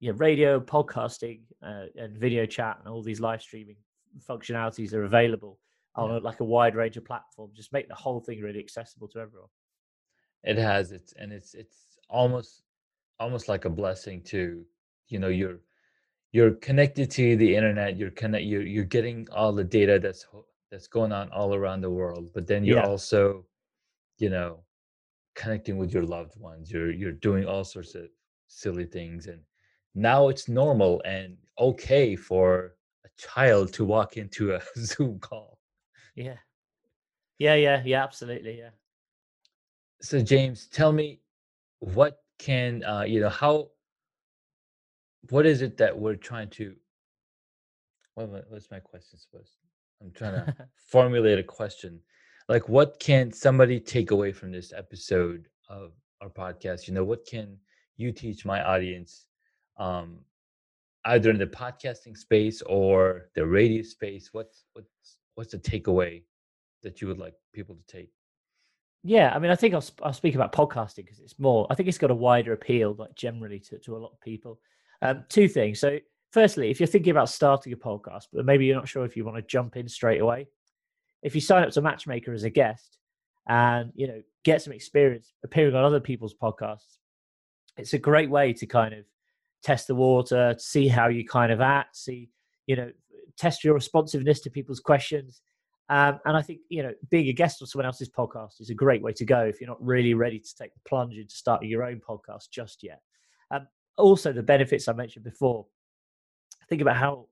yeah, 0.00 0.12
radio, 0.16 0.58
podcasting, 0.60 1.42
uh, 1.62 1.84
and 1.96 2.16
video 2.18 2.44
chat, 2.46 2.78
and 2.80 2.88
all 2.88 3.02
these 3.02 3.20
live 3.20 3.40
streaming 3.42 3.76
functionalities 4.28 4.92
are 4.92 5.04
available 5.04 5.58
on 5.94 6.10
Yeah. 6.10 6.18
like 6.18 6.40
a 6.40 6.44
wide 6.44 6.74
range 6.74 6.96
of 6.96 7.04
platforms. 7.04 7.56
Just 7.56 7.72
make 7.72 7.88
the 7.88 7.94
whole 7.94 8.20
thing 8.20 8.40
really 8.40 8.58
accessible 8.58 9.08
to 9.08 9.20
everyone. 9.20 9.48
It 10.42 10.58
has 10.58 10.90
it's 10.90 11.12
and 11.12 11.32
it's 11.32 11.54
it's 11.54 11.98
almost 12.10 12.62
almost 13.20 13.48
like 13.48 13.64
a 13.64 13.70
blessing 13.70 14.22
to 14.22 14.64
you 15.06 15.18
know 15.20 15.28
you're 15.28 15.60
you're 16.32 16.52
connected 16.54 17.10
to 17.12 17.36
the 17.36 17.54
internet 17.54 17.96
you're 17.96 18.10
connect 18.10 18.44
you're 18.44 18.62
you're 18.66 18.84
getting 18.84 19.28
all 19.30 19.52
the 19.52 19.62
data 19.62 20.00
that's 20.00 20.26
that's 20.70 20.88
going 20.88 21.12
on 21.12 21.30
all 21.30 21.54
around 21.54 21.80
the 21.82 21.90
world 21.90 22.32
but 22.34 22.46
then 22.48 22.64
you're 22.64 22.78
Yeah. 22.78 22.86
also 22.88 23.46
you 24.18 24.30
know 24.30 24.64
connecting 25.34 25.78
with 25.78 25.92
your 25.92 26.02
loved 26.04 26.38
ones 26.38 26.70
you're 26.70 26.90
you're 26.90 27.12
doing 27.12 27.46
all 27.46 27.64
sorts 27.64 27.94
of 27.94 28.04
silly 28.48 28.84
things 28.84 29.26
and 29.26 29.40
now 29.94 30.28
it's 30.28 30.48
normal 30.48 31.00
and 31.04 31.36
okay 31.58 32.14
for 32.16 32.74
a 33.04 33.08
child 33.18 33.72
to 33.72 33.84
walk 33.84 34.16
into 34.16 34.54
a 34.54 34.60
zoom 34.78 35.18
call 35.18 35.58
Yeah, 36.14 36.36
yeah, 37.38 37.54
yeah, 37.54 37.82
yeah. 37.84 38.02
Absolutely, 38.02 38.58
yeah. 38.58 38.70
so 40.02 40.20
james 40.20 40.66
tell 40.66 40.92
me 40.92 41.20
what 41.78 42.18
can 42.38 42.82
uh 42.84 43.02
you 43.02 43.20
know 43.20 43.28
how 43.28 43.68
what 45.30 45.46
is 45.46 45.62
it 45.62 45.76
that 45.76 45.96
we're 45.96 46.16
trying 46.16 46.50
to 46.50 46.74
what 48.14 48.28
what's 48.48 48.70
my 48.70 48.80
question 48.80 49.18
supposed 49.18 49.56
i'm 50.00 50.10
trying 50.12 50.34
to 50.46 50.54
formulate 50.76 51.38
a 51.38 51.42
question 51.42 52.00
like 52.48 52.68
what 52.68 52.98
can 53.00 53.32
somebody 53.32 53.80
take 53.80 54.10
away 54.10 54.32
from 54.32 54.52
this 54.52 54.72
episode 54.76 55.48
of 55.68 55.92
our 56.20 56.28
podcast 56.28 56.86
you 56.86 56.94
know 56.94 57.04
what 57.04 57.24
can 57.26 57.56
you 57.96 58.12
teach 58.12 58.44
my 58.44 58.62
audience 58.62 59.26
um 59.78 60.18
either 61.06 61.30
in 61.30 61.38
the 61.38 61.46
podcasting 61.46 62.16
space 62.16 62.62
or 62.62 63.28
the 63.34 63.44
radio 63.44 63.82
space 63.82 64.30
what's 64.32 64.64
what's 64.72 65.18
what's 65.34 65.52
the 65.52 65.58
takeaway 65.58 66.22
that 66.82 67.00
you 67.00 67.08
would 67.08 67.18
like 67.18 67.34
people 67.52 67.74
to 67.74 67.82
take 67.86 68.10
Yeah, 69.04 69.32
I 69.34 69.38
mean, 69.40 69.50
I 69.50 69.56
think 69.56 69.74
I'll, 69.74 69.84
I'll 70.02 70.12
speak 70.12 70.36
about 70.36 70.52
podcasting 70.52 71.04
because 71.04 71.18
it's 71.18 71.38
more. 71.38 71.66
I 71.70 71.74
think 71.74 71.88
it's 71.88 71.98
got 71.98 72.12
a 72.12 72.14
wider 72.14 72.52
appeal, 72.52 72.94
like 72.98 73.14
generally 73.16 73.58
to, 73.60 73.78
to 73.78 73.96
a 73.96 73.98
lot 73.98 74.12
of 74.12 74.20
people. 74.20 74.60
Um, 75.00 75.24
two 75.28 75.48
things. 75.48 75.80
So, 75.80 75.98
firstly, 76.30 76.70
if 76.70 76.78
you're 76.78 76.86
thinking 76.86 77.10
about 77.10 77.28
starting 77.28 77.72
a 77.72 77.76
podcast, 77.76 78.28
but 78.32 78.44
maybe 78.44 78.64
you're 78.64 78.76
not 78.76 78.88
sure 78.88 79.04
if 79.04 79.16
you 79.16 79.24
want 79.24 79.36
to 79.36 79.42
jump 79.42 79.76
in 79.76 79.88
straight 79.88 80.20
away, 80.20 80.46
if 81.22 81.34
you 81.34 81.40
sign 81.40 81.62
up 81.62 81.70
to 81.70 81.82
Matchmaker 81.82 82.32
as 82.32 82.44
a 82.44 82.50
guest 82.50 82.98
and 83.48 83.92
you 83.94 84.06
know 84.06 84.22
get 84.44 84.62
some 84.62 84.72
experience 84.72 85.32
appearing 85.44 85.74
on 85.74 85.84
other 85.84 86.00
people's 86.00 86.34
podcasts, 86.34 86.98
it's 87.76 87.92
a 87.92 87.98
great 87.98 88.30
way 88.30 88.52
to 88.52 88.66
kind 88.66 88.94
of 88.94 89.04
test 89.62 89.86
the 89.86 89.94
water, 89.94 90.54
see 90.58 90.88
how 90.88 91.08
you 91.08 91.24
kind 91.24 91.52
of 91.52 91.60
act, 91.60 91.96
see 91.96 92.28
you 92.66 92.76
know 92.76 92.90
test 93.38 93.64
your 93.64 93.74
responsiveness 93.74 94.40
to 94.40 94.50
people's 94.50 94.80
questions. 94.80 95.40
Um, 95.88 96.20
and 96.24 96.36
I 96.36 96.42
think 96.42 96.60
you 96.68 96.82
know 96.82 96.92
being 97.10 97.28
a 97.28 97.32
guest 97.32 97.62
on 97.62 97.68
someone 97.68 97.86
else's 97.86 98.10
podcast 98.10 98.60
is 98.60 98.70
a 98.70 98.74
great 98.74 99.02
way 99.02 99.12
to 99.12 99.24
go 99.24 99.40
if 99.40 99.60
you're 99.60 99.70
not 99.70 99.84
really 99.84 100.14
ready 100.14 100.38
to 100.38 100.56
take 100.56 100.74
the 100.74 100.80
plunge 100.88 101.16
into 101.16 101.34
starting 101.34 101.68
your 101.68 101.84
own 101.84 102.00
podcast 102.06 102.50
just 102.50 102.82
yet. 102.82 103.00
Um, 103.50 103.66
also, 103.96 104.32
the 104.32 104.42
benefits 104.42 104.88
I 104.88 104.92
mentioned 104.92 105.24
before. 105.24 105.66
Think 106.68 106.80
about 106.80 106.96
how 106.96 107.26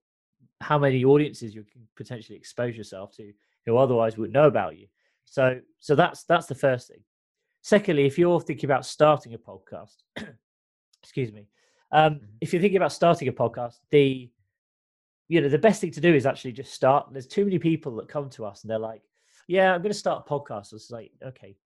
how 0.60 0.78
many 0.78 1.04
audiences 1.04 1.54
you 1.54 1.64
can 1.64 1.86
potentially 1.96 2.36
expose 2.36 2.76
yourself 2.76 3.12
to 3.16 3.32
who 3.66 3.76
otherwise 3.76 4.16
wouldn't 4.16 4.34
know 4.34 4.46
about 4.46 4.78
you. 4.78 4.86
So 5.24 5.60
so 5.78 5.94
that's 5.94 6.24
that's 6.24 6.46
the 6.46 6.54
first 6.54 6.88
thing. 6.88 7.02
Secondly, 7.62 8.06
if 8.06 8.18
you're 8.18 8.40
thinking 8.40 8.68
about 8.68 8.86
starting 8.86 9.34
a 9.34 9.38
podcast, 9.38 9.96
excuse 11.02 11.32
me, 11.32 11.46
um, 11.92 12.14
mm-hmm. 12.14 12.24
if 12.40 12.52
you're 12.52 12.62
thinking 12.62 12.78
about 12.78 12.92
starting 12.92 13.28
a 13.28 13.32
podcast, 13.32 13.76
the 13.90 14.30
you 15.28 15.40
know 15.40 15.48
the 15.48 15.58
best 15.58 15.80
thing 15.80 15.92
to 15.92 16.00
do 16.00 16.14
is 16.14 16.26
actually 16.26 16.52
just 16.52 16.72
start. 16.72 17.08
There's 17.12 17.26
too 17.26 17.44
many 17.44 17.58
people 17.58 17.96
that 17.96 18.08
come 18.08 18.30
to 18.30 18.44
us 18.44 18.62
and 18.62 18.70
they're 18.70 18.78
like, 18.78 19.02
"Yeah, 19.46 19.74
I'm 19.74 19.82
going 19.82 19.92
to 19.92 19.98
start 19.98 20.24
a 20.26 20.30
podcast." 20.30 20.72
It's 20.72 20.90
like, 20.90 21.12
okay, 21.24 21.56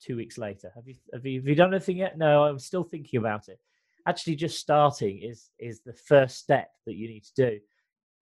two 0.00 0.16
weeks 0.16 0.38
later, 0.38 0.72
have 0.74 0.86
you 0.86 0.94
have 1.12 1.26
you, 1.26 1.40
have 1.40 1.48
you 1.48 1.54
done 1.54 1.74
anything 1.74 1.98
yet? 1.98 2.16
No, 2.16 2.44
I'm 2.44 2.58
still 2.58 2.84
thinking 2.84 3.18
about 3.18 3.48
it. 3.48 3.60
Actually, 4.06 4.36
just 4.36 4.58
starting 4.58 5.18
is 5.18 5.50
is 5.58 5.80
the 5.80 5.92
first 5.92 6.38
step 6.38 6.70
that 6.86 6.96
you 6.96 7.08
need 7.08 7.24
to 7.24 7.34
do. 7.34 7.60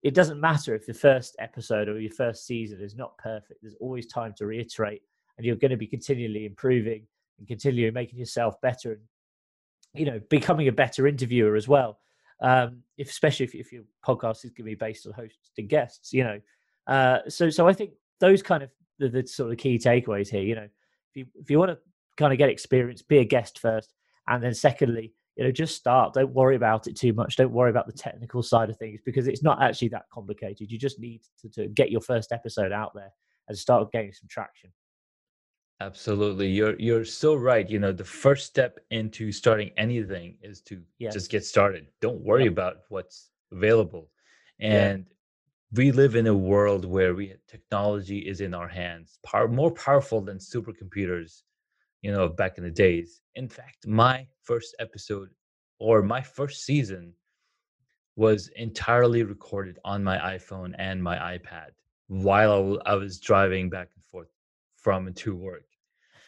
It 0.02 0.14
doesn't 0.14 0.40
matter 0.40 0.74
if 0.74 0.86
the 0.86 0.94
first 0.94 1.34
episode 1.38 1.88
or 1.88 1.98
your 1.98 2.12
first 2.12 2.46
season 2.46 2.80
is 2.80 2.94
not 2.94 3.18
perfect. 3.18 3.60
There's 3.62 3.76
always 3.80 4.06
time 4.06 4.32
to 4.38 4.46
reiterate, 4.46 5.02
and 5.36 5.46
you're 5.46 5.56
going 5.56 5.72
to 5.72 5.76
be 5.76 5.86
continually 5.86 6.46
improving 6.46 7.06
and 7.38 7.48
continually 7.48 7.90
making 7.90 8.18
yourself 8.18 8.60
better 8.60 8.92
and 8.92 9.00
you 9.94 10.04
know 10.04 10.20
becoming 10.28 10.68
a 10.68 10.72
better 10.72 11.06
interviewer 11.06 11.56
as 11.56 11.66
well 11.66 11.98
um 12.42 12.82
if 12.98 13.08
especially 13.08 13.44
if, 13.44 13.54
if 13.54 13.72
your 13.72 13.82
podcast 14.06 14.44
is 14.44 14.50
going 14.50 14.56
to 14.56 14.62
be 14.64 14.74
based 14.74 15.06
on 15.06 15.12
hosting 15.12 15.66
guests 15.66 16.12
you 16.12 16.22
know 16.22 16.38
uh 16.86 17.18
so 17.28 17.48
so 17.48 17.66
i 17.66 17.72
think 17.72 17.92
those 18.20 18.42
kind 18.42 18.62
of 18.62 18.70
the, 18.98 19.08
the 19.08 19.26
sort 19.26 19.50
of 19.50 19.58
key 19.58 19.78
takeaways 19.78 20.28
here 20.28 20.42
you 20.42 20.54
know 20.54 20.62
if 20.64 21.16
you 21.16 21.26
if 21.36 21.50
you 21.50 21.58
want 21.58 21.70
to 21.70 21.78
kind 22.16 22.32
of 22.32 22.38
get 22.38 22.48
experience 22.48 23.02
be 23.02 23.18
a 23.18 23.24
guest 23.24 23.58
first 23.58 23.94
and 24.28 24.42
then 24.42 24.54
secondly 24.54 25.14
you 25.38 25.44
know 25.44 25.52
just 25.52 25.76
start 25.76 26.12
don't 26.12 26.34
worry 26.34 26.56
about 26.56 26.86
it 26.86 26.96
too 26.96 27.12
much 27.12 27.36
don't 27.36 27.52
worry 27.52 27.70
about 27.70 27.86
the 27.86 27.92
technical 27.92 28.42
side 28.42 28.68
of 28.68 28.76
things 28.76 29.00
because 29.06 29.28
it's 29.28 29.42
not 29.42 29.62
actually 29.62 29.88
that 29.88 30.02
complicated 30.12 30.70
you 30.70 30.76
just 30.78 30.98
need 30.98 31.22
to, 31.40 31.48
to 31.48 31.68
get 31.68 31.90
your 31.90 32.00
first 32.00 32.32
episode 32.32 32.72
out 32.72 32.92
there 32.94 33.12
and 33.48 33.56
start 33.56 33.90
getting 33.92 34.12
some 34.12 34.28
traction 34.28 34.70
Absolutely. 35.80 36.48
You're 36.48 36.76
you're 36.80 37.04
so 37.04 37.36
right. 37.36 37.68
You 37.70 37.78
know, 37.78 37.92
the 37.92 38.04
first 38.04 38.46
step 38.46 38.80
into 38.90 39.30
starting 39.30 39.70
anything 39.76 40.36
is 40.42 40.60
to 40.62 40.82
yes. 40.98 41.14
just 41.14 41.30
get 41.30 41.44
started. 41.44 41.86
Don't 42.00 42.20
worry 42.20 42.46
about 42.46 42.78
what's 42.88 43.30
available. 43.52 44.10
And 44.58 45.06
yeah. 45.06 45.76
we 45.76 45.92
live 45.92 46.16
in 46.16 46.26
a 46.26 46.34
world 46.34 46.84
where 46.84 47.14
we 47.14 47.34
technology 47.46 48.18
is 48.18 48.40
in 48.40 48.54
our 48.54 48.66
hands, 48.66 49.20
power, 49.24 49.46
more 49.46 49.70
powerful 49.70 50.20
than 50.20 50.38
supercomputers, 50.38 51.42
you 52.02 52.12
know, 52.12 52.28
back 52.28 52.58
in 52.58 52.64
the 52.64 52.70
days. 52.70 53.20
In 53.34 53.48
fact, 53.48 53.86
my 53.86 54.26
first 54.42 54.74
episode 54.78 55.28
or 55.78 56.02
my 56.02 56.22
first 56.22 56.64
season 56.64 57.12
was 58.16 58.48
entirely 58.56 59.22
recorded 59.22 59.78
on 59.84 60.02
my 60.02 60.18
iPhone 60.18 60.74
and 60.78 61.02
my 61.02 61.16
iPad 61.16 61.70
while 62.08 62.80
I 62.84 62.94
was 62.94 63.20
driving 63.20 63.70
back 63.70 63.90
and 63.94 64.04
forth 64.04 64.28
from 64.76 65.06
and 65.06 65.16
to 65.18 65.36
work. 65.36 65.64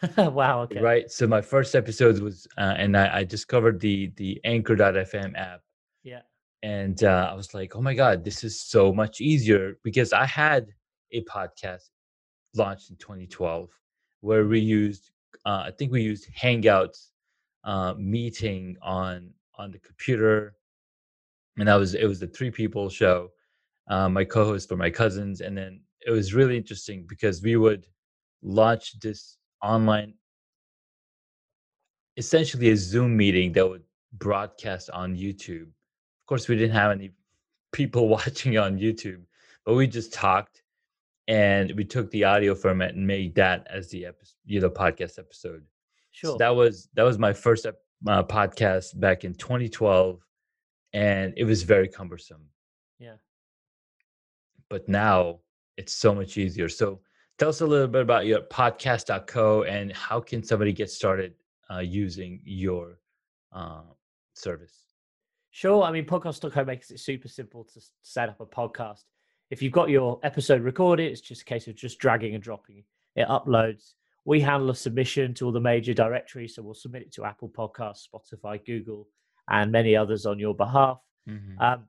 wow. 0.16 0.62
Okay. 0.62 0.80
Right. 0.80 1.10
So 1.10 1.26
my 1.26 1.42
first 1.42 1.74
episode 1.74 2.20
was, 2.20 2.46
uh, 2.56 2.74
and 2.76 2.96
I, 2.96 3.18
I, 3.18 3.24
discovered 3.24 3.80
the 3.80 4.12
the 4.16 4.40
Anchor.fm 4.44 5.36
app. 5.36 5.60
Yeah. 6.02 6.20
And 6.62 7.02
uh, 7.04 7.28
I 7.30 7.34
was 7.34 7.52
like, 7.54 7.76
oh 7.76 7.82
my 7.82 7.94
god, 7.94 8.24
this 8.24 8.44
is 8.44 8.60
so 8.62 8.92
much 8.92 9.20
easier 9.20 9.78
because 9.82 10.12
I 10.12 10.26
had 10.26 10.68
a 11.12 11.22
podcast 11.24 11.90
launched 12.54 12.90
in 12.90 12.96
2012 12.96 13.68
where 14.20 14.46
we 14.46 14.60
used, 14.60 15.10
uh, 15.44 15.64
I 15.66 15.70
think 15.76 15.92
we 15.92 16.02
used 16.02 16.28
Hangouts 16.34 17.08
uh, 17.64 17.94
meeting 17.96 18.76
on 18.82 19.30
on 19.58 19.70
the 19.70 19.78
computer, 19.78 20.54
and 21.58 21.68
that 21.68 21.76
was 21.76 21.94
it 21.94 22.06
was 22.06 22.20
the 22.20 22.26
three 22.26 22.50
people 22.50 22.88
show. 22.88 23.30
Uh, 23.88 24.08
my 24.08 24.24
co-host 24.24 24.70
were 24.70 24.76
my 24.76 24.90
cousins, 24.90 25.40
and 25.40 25.56
then 25.56 25.80
it 26.06 26.10
was 26.10 26.34
really 26.34 26.56
interesting 26.56 27.04
because 27.08 27.42
we 27.42 27.56
would 27.56 27.86
launch 28.42 28.98
this 29.00 29.36
online 29.62 30.14
essentially 32.16 32.70
a 32.70 32.76
zoom 32.76 33.16
meeting 33.16 33.52
that 33.52 33.68
would 33.68 33.82
broadcast 34.14 34.90
on 34.90 35.14
youtube 35.14 35.62
of 35.62 36.26
course 36.26 36.48
we 36.48 36.56
didn't 36.56 36.74
have 36.74 36.90
any 36.90 37.10
people 37.72 38.08
watching 38.16 38.56
on 38.58 38.78
youtube 38.78 39.22
but 39.64 39.74
we 39.74 39.86
just 39.86 40.12
talked 40.12 40.62
and 41.30 41.72
we 41.76 41.84
took 41.84 42.10
the 42.10 42.24
audio 42.24 42.54
from 42.54 42.82
it 42.82 42.94
and 42.94 43.06
made 43.06 43.34
that 43.34 43.66
as 43.70 43.88
the 43.90 44.04
episode 44.04 44.36
you 44.44 44.60
know 44.60 44.68
podcast 44.68 45.18
episode 45.18 45.62
sure 46.12 46.32
so 46.32 46.36
that 46.36 46.54
was 46.54 46.88
that 46.94 47.04
was 47.04 47.18
my 47.18 47.32
first 47.32 47.66
uh, 47.66 48.22
podcast 48.24 48.98
back 49.00 49.24
in 49.24 49.34
2012 49.34 50.20
and 50.92 51.32
it 51.36 51.44
was 51.44 51.62
very 51.62 51.88
cumbersome 51.88 52.44
yeah 52.98 53.16
but 54.68 54.88
now 54.88 55.38
it's 55.76 55.94
so 55.94 56.14
much 56.14 56.36
easier 56.36 56.68
so 56.68 57.00
Tell 57.40 57.48
us 57.48 57.62
a 57.62 57.66
little 57.66 57.88
bit 57.88 58.02
about 58.02 58.26
your 58.26 58.42
podcast.co 58.42 59.62
and 59.62 59.90
how 59.94 60.20
can 60.20 60.42
somebody 60.42 60.74
get 60.74 60.90
started 60.90 61.32
uh, 61.72 61.78
using 61.78 62.38
your 62.44 62.98
uh, 63.50 63.80
service? 64.34 64.76
Sure. 65.50 65.82
I 65.82 65.90
mean, 65.90 66.04
podcast.co 66.04 66.66
makes 66.66 66.90
it 66.90 67.00
super 67.00 67.28
simple 67.28 67.64
to 67.64 67.80
set 68.02 68.28
up 68.28 68.42
a 68.42 68.44
podcast. 68.44 69.04
If 69.50 69.62
you've 69.62 69.72
got 69.72 69.90
your 69.90 70.18
episode 70.22 70.62
recorded, 70.62 71.10
it's 71.10 71.20
just 71.20 71.42
a 71.42 71.44
case 71.44 71.66
of 71.68 71.74
just 71.74 71.98
dragging 71.98 72.34
and 72.34 72.42
dropping. 72.42 72.84
It 73.16 73.26
uploads. 73.28 73.94
We 74.24 74.40
handle 74.40 74.70
a 74.70 74.74
submission 74.74 75.34
to 75.34 75.46
all 75.46 75.52
the 75.52 75.60
major 75.60 75.94
directories. 75.94 76.54
So 76.54 76.62
we'll 76.62 76.74
submit 76.74 77.02
it 77.02 77.12
to 77.14 77.24
Apple 77.24 77.48
Podcasts, 77.48 78.06
Spotify, 78.06 78.64
Google, 78.64 79.08
and 79.48 79.72
many 79.72 79.96
others 79.96 80.26
on 80.26 80.38
your 80.38 80.54
behalf. 80.54 81.00
Mm-hmm. 81.28 81.60
Um, 81.60 81.88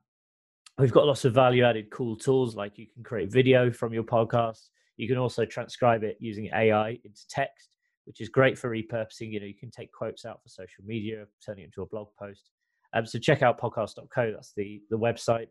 we've 0.78 0.92
got 0.92 1.06
lots 1.06 1.24
of 1.24 1.34
value 1.34 1.64
added 1.64 1.90
cool 1.90 2.16
tools 2.16 2.56
like 2.56 2.78
you 2.78 2.86
can 2.92 3.04
create 3.04 3.30
video 3.30 3.70
from 3.70 3.92
your 3.92 4.04
podcast 4.04 4.68
you 4.96 5.08
can 5.08 5.18
also 5.18 5.44
transcribe 5.44 6.04
it 6.04 6.16
using 6.20 6.50
AI 6.54 6.90
into 7.04 7.26
text, 7.28 7.70
which 8.04 8.20
is 8.20 8.28
great 8.28 8.58
for 8.58 8.70
repurposing. 8.70 9.32
You 9.32 9.40
know, 9.40 9.46
you 9.46 9.54
can 9.54 9.70
take 9.70 9.90
quotes 9.92 10.24
out 10.24 10.42
for 10.42 10.48
social 10.48 10.84
media, 10.84 11.26
turning 11.44 11.64
it 11.64 11.66
into 11.66 11.82
a 11.82 11.86
blog 11.86 12.08
post. 12.18 12.50
Um, 12.94 13.06
so 13.06 13.18
check 13.18 13.42
out 13.42 13.60
podcast.co. 13.60 14.32
That's 14.32 14.52
the 14.54 14.82
the 14.90 14.98
website. 14.98 15.48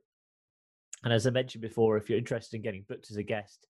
And 1.03 1.11
as 1.11 1.25
I 1.25 1.31
mentioned 1.31 1.61
before, 1.61 1.97
if 1.97 2.09
you're 2.09 2.19
interested 2.19 2.55
in 2.55 2.61
getting 2.61 2.85
booked 2.87 3.09
as 3.09 3.17
a 3.17 3.23
guest 3.23 3.67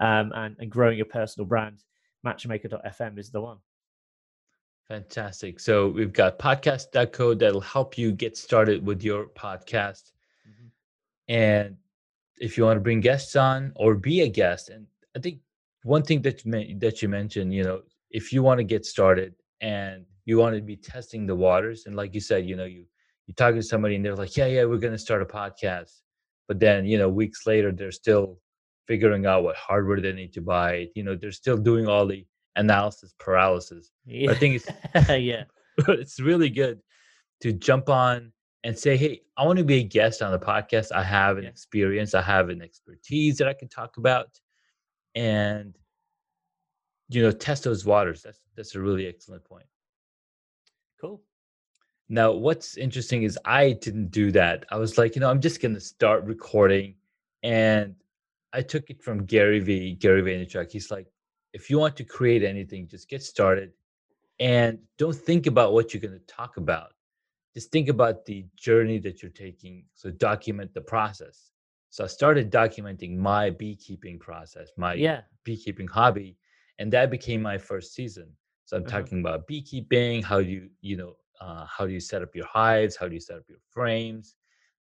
um, 0.00 0.32
and, 0.34 0.56
and 0.58 0.70
growing 0.70 0.96
your 0.96 1.06
personal 1.06 1.46
brand, 1.46 1.82
matchmaker.fm 2.22 3.18
is 3.18 3.30
the 3.30 3.40
one. 3.40 3.58
Fantastic. 4.88 5.60
So 5.60 5.88
we've 5.88 6.12
got 6.12 6.38
podcast.co 6.38 7.34
that'll 7.34 7.60
help 7.60 7.96
you 7.96 8.12
get 8.12 8.36
started 8.36 8.84
with 8.84 9.04
your 9.04 9.26
podcast. 9.26 10.10
Mm-hmm. 10.48 10.66
And 11.28 11.76
if 12.38 12.58
you 12.58 12.64
want 12.64 12.76
to 12.76 12.80
bring 12.80 13.00
guests 13.00 13.36
on 13.36 13.72
or 13.76 13.94
be 13.94 14.22
a 14.22 14.28
guest, 14.28 14.68
and 14.68 14.86
I 15.16 15.20
think 15.20 15.40
one 15.84 16.02
thing 16.02 16.22
that 16.22 16.44
you, 16.44 16.78
that 16.78 17.02
you 17.02 17.08
mentioned, 17.08 17.54
you 17.54 17.62
know, 17.62 17.82
if 18.10 18.32
you 18.32 18.42
want 18.42 18.58
to 18.58 18.64
get 18.64 18.84
started 18.84 19.34
and 19.60 20.04
you 20.24 20.38
want 20.38 20.56
to 20.56 20.62
be 20.62 20.76
testing 20.76 21.26
the 21.26 21.36
waters, 21.36 21.86
and 21.86 21.94
like 21.94 22.14
you 22.14 22.20
said, 22.20 22.46
you 22.46 22.56
know, 22.56 22.64
you 22.64 22.84
you 23.26 23.34
talk 23.34 23.54
to 23.54 23.62
somebody 23.62 23.94
and 23.94 24.04
they're 24.04 24.16
like, 24.16 24.36
yeah, 24.36 24.46
yeah, 24.46 24.64
we're 24.64 24.78
going 24.78 24.92
to 24.92 24.98
start 24.98 25.22
a 25.22 25.24
podcast, 25.24 26.00
but 26.50 26.58
then 26.58 26.84
you 26.84 26.98
know, 26.98 27.08
weeks 27.08 27.46
later 27.46 27.70
they're 27.70 27.92
still 27.92 28.36
figuring 28.88 29.24
out 29.24 29.44
what 29.44 29.54
hardware 29.54 30.00
they 30.00 30.12
need 30.12 30.32
to 30.32 30.40
buy. 30.40 30.88
You 30.96 31.04
know, 31.04 31.14
they're 31.14 31.30
still 31.30 31.56
doing 31.56 31.86
all 31.86 32.06
the 32.06 32.26
analysis 32.56 33.14
paralysis. 33.20 33.92
Yeah. 34.04 34.32
I 34.32 34.34
think 34.34 34.56
it's 34.56 35.08
yeah, 35.08 35.44
it's 35.88 36.18
really 36.18 36.50
good 36.50 36.80
to 37.42 37.52
jump 37.52 37.88
on 37.88 38.32
and 38.64 38.76
say, 38.76 38.96
hey, 38.96 39.20
I 39.36 39.46
want 39.46 39.58
to 39.60 39.64
be 39.64 39.76
a 39.76 39.84
guest 39.84 40.22
on 40.22 40.32
the 40.32 40.40
podcast. 40.40 40.90
I 40.90 41.04
have 41.04 41.38
an 41.38 41.44
yeah. 41.44 41.50
experience, 41.50 42.14
I 42.14 42.22
have 42.22 42.48
an 42.48 42.62
expertise 42.62 43.38
that 43.38 43.46
I 43.46 43.54
can 43.54 43.68
talk 43.68 43.96
about 43.96 44.26
and 45.14 45.78
you 47.08 47.22
know 47.22 47.32
test 47.32 47.64
those 47.64 47.84
waters 47.84 48.22
that's 48.22 48.40
that's 48.56 48.74
a 48.76 48.80
really 48.80 49.06
excellent 49.06 49.44
point 49.44 49.66
cool 51.00 51.20
now 52.10 52.30
what's 52.30 52.76
interesting 52.76 53.22
is 53.22 53.38
i 53.44 53.72
didn't 53.72 54.10
do 54.10 54.30
that 54.30 54.66
i 54.70 54.76
was 54.76 54.98
like 54.98 55.14
you 55.14 55.20
know 55.20 55.30
i'm 55.30 55.40
just 55.40 55.60
going 55.60 55.74
to 55.74 55.80
start 55.80 56.22
recording 56.24 56.94
and 57.42 57.94
i 58.52 58.60
took 58.60 58.90
it 58.90 59.02
from 59.02 59.24
gary 59.24 59.60
vee 59.60 59.94
gary 59.94 60.22
vaynerchuk 60.22 60.70
he's 60.70 60.90
like 60.90 61.06
if 61.52 61.70
you 61.70 61.78
want 61.78 61.96
to 61.96 62.04
create 62.04 62.42
anything 62.42 62.86
just 62.86 63.08
get 63.08 63.22
started 63.22 63.72
and 64.38 64.78
don't 64.98 65.16
think 65.16 65.46
about 65.46 65.72
what 65.72 65.94
you're 65.94 66.00
going 66.00 66.12
to 66.12 66.26
talk 66.26 66.56
about 66.58 66.92
just 67.54 67.72
think 67.72 67.88
about 67.88 68.26
the 68.26 68.44
journey 68.56 68.98
that 68.98 69.22
you're 69.22 69.30
taking 69.30 69.84
so 69.94 70.10
document 70.10 70.74
the 70.74 70.80
process 70.80 71.50
so 71.90 72.04
I 72.04 72.06
started 72.06 72.52
documenting 72.52 73.16
my 73.16 73.50
beekeeping 73.50 74.18
process, 74.20 74.70
my 74.76 74.94
yeah. 74.94 75.22
beekeeping 75.44 75.88
hobby, 75.88 76.36
and 76.78 76.92
that 76.92 77.10
became 77.10 77.42
my 77.42 77.58
first 77.58 77.94
season. 77.94 78.30
So 78.64 78.76
I'm 78.76 78.84
uh-huh. 78.84 79.00
talking 79.00 79.20
about 79.20 79.48
beekeeping, 79.48 80.22
how 80.22 80.38
you, 80.38 80.70
you 80.80 80.96
know, 80.96 81.16
uh, 81.40 81.64
how 81.66 81.86
do 81.86 81.92
you 81.92 82.00
set 82.00 82.22
up 82.22 82.34
your 82.34 82.46
hives, 82.46 82.96
how 82.96 83.08
do 83.08 83.14
you 83.14 83.20
set 83.20 83.36
up 83.36 83.44
your 83.48 83.58
frames, 83.70 84.36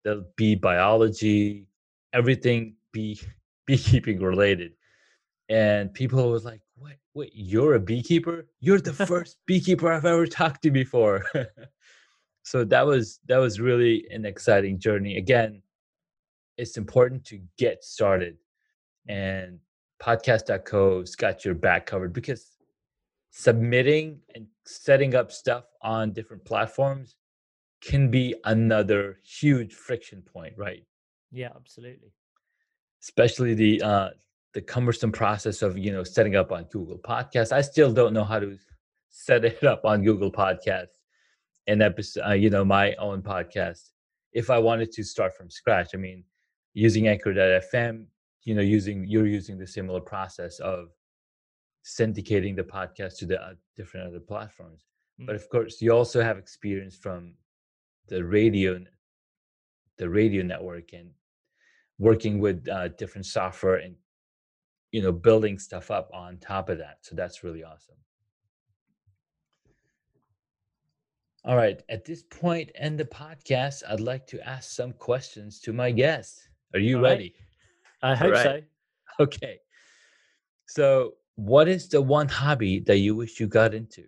There'll 0.03 0.25
be 0.35 0.55
biology, 0.55 1.67
everything 2.11 2.75
bee 2.91 3.19
beekeeping 3.65 4.19
related. 4.21 4.73
And 5.49 5.93
people 5.93 6.29
was 6.29 6.45
like, 6.45 6.61
"What? 6.75 6.93
Wait, 7.13 7.31
you're 7.33 7.75
a 7.75 7.79
beekeeper? 7.79 8.47
You're 8.59 8.81
the 8.81 8.93
first 9.07 9.37
beekeeper 9.45 9.91
I've 9.91 10.05
ever 10.05 10.27
talked 10.27 10.63
to 10.63 10.71
before." 10.71 11.25
so 12.43 12.65
that 12.65 12.85
was 12.85 13.19
that 13.27 13.37
was 13.37 13.59
really 13.59 14.05
an 14.11 14.25
exciting 14.25 14.79
journey. 14.79 15.17
Again, 15.17 15.61
it's 16.57 16.77
important 16.77 17.23
to 17.25 17.39
get 17.57 17.83
started 17.83 18.37
and 19.07 19.59
podcast.co's 20.01 21.15
got 21.15 21.45
your 21.45 21.55
back 21.55 21.85
covered 21.85 22.13
because 22.13 22.52
submitting 23.35 24.19
and 24.35 24.45
setting 24.63 25.15
up 25.15 25.31
stuff 25.31 25.65
on 25.81 26.13
different 26.13 26.45
platforms 26.45 27.15
can 27.81 28.11
be 28.11 28.35
another 28.45 29.19
huge 29.23 29.73
friction 29.73 30.21
point, 30.21 30.53
right? 30.55 30.85
Yeah, 31.31 31.49
absolutely. 31.55 32.13
Especially 33.01 33.55
the 33.55 33.81
uh, 33.81 34.09
the 34.53 34.61
cumbersome 34.61 35.11
process 35.11 35.63
of 35.63 35.79
you 35.79 35.91
know 35.91 36.03
setting 36.03 36.35
up 36.35 36.51
on 36.51 36.65
Google 36.65 36.99
Podcasts. 36.99 37.51
I 37.51 37.61
still 37.61 37.91
don't 37.91 38.13
know 38.13 38.23
how 38.23 38.39
to 38.39 38.55
set 39.09 39.43
it 39.43 39.63
up 39.63 39.83
on 39.83 40.03
Google 40.03 40.31
Podcasts 40.31 40.99
and 41.65 41.81
episode, 41.81 42.21
uh, 42.27 42.33
you 42.33 42.51
know, 42.51 42.63
my 42.63 42.93
own 42.95 43.23
podcast. 43.23 43.89
If 44.31 44.51
I 44.51 44.59
wanted 44.59 44.91
to 44.91 45.03
start 45.03 45.35
from 45.35 45.49
scratch, 45.49 45.89
I 45.95 45.97
mean, 45.97 46.23
using 46.75 47.07
Anchor.fm, 47.07 48.05
you 48.43 48.53
know, 48.53 48.61
using 48.61 49.05
you're 49.07 49.27
using 49.27 49.57
the 49.57 49.67
similar 49.67 50.01
process 50.01 50.59
of 50.59 50.89
syndicating 51.83 52.55
the 52.55 52.63
podcast 52.63 53.17
to 53.17 53.25
the 53.25 53.41
uh, 53.41 53.53
different 53.75 54.07
other 54.07 54.19
platforms. 54.19 54.85
Mm-hmm. 55.19 55.27
But 55.27 55.35
of 55.35 55.49
course, 55.49 55.81
you 55.81 55.91
also 55.91 56.21
have 56.21 56.37
experience 56.37 56.95
from 56.95 57.35
the 58.07 58.23
radio, 58.23 58.79
the 59.97 60.09
radio 60.09 60.43
network, 60.43 60.93
and 60.93 61.09
working 61.99 62.39
with 62.39 62.67
uh, 62.67 62.89
different 62.89 63.25
software 63.25 63.77
and 63.77 63.95
you 64.91 65.01
know 65.01 65.11
building 65.11 65.57
stuff 65.59 65.91
up 65.91 66.09
on 66.13 66.37
top 66.37 66.69
of 66.69 66.77
that 66.77 66.97
so 67.01 67.15
that's 67.15 67.43
really 67.43 67.63
awesome 67.63 67.95
all 71.45 71.55
right 71.55 71.81
at 71.89 72.05
this 72.05 72.23
point 72.23 72.71
in 72.79 72.95
the 72.95 73.05
podcast 73.05 73.83
i'd 73.89 73.99
like 73.99 74.25
to 74.27 74.39
ask 74.47 74.71
some 74.71 74.93
questions 74.93 75.59
to 75.59 75.73
my 75.73 75.91
guests 75.91 76.47
are 76.73 76.79
you 76.79 76.97
all 76.97 77.03
ready 77.03 77.33
right. 78.03 78.11
i 78.11 78.15
hope 78.15 78.33
right. 78.33 78.43
so 78.43 78.61
okay 79.23 79.57
so 80.67 81.13
what 81.35 81.67
is 81.67 81.89
the 81.89 82.01
one 82.01 82.27
hobby 82.27 82.79
that 82.79 82.97
you 82.97 83.15
wish 83.15 83.39
you 83.39 83.47
got 83.47 83.73
into 83.73 84.03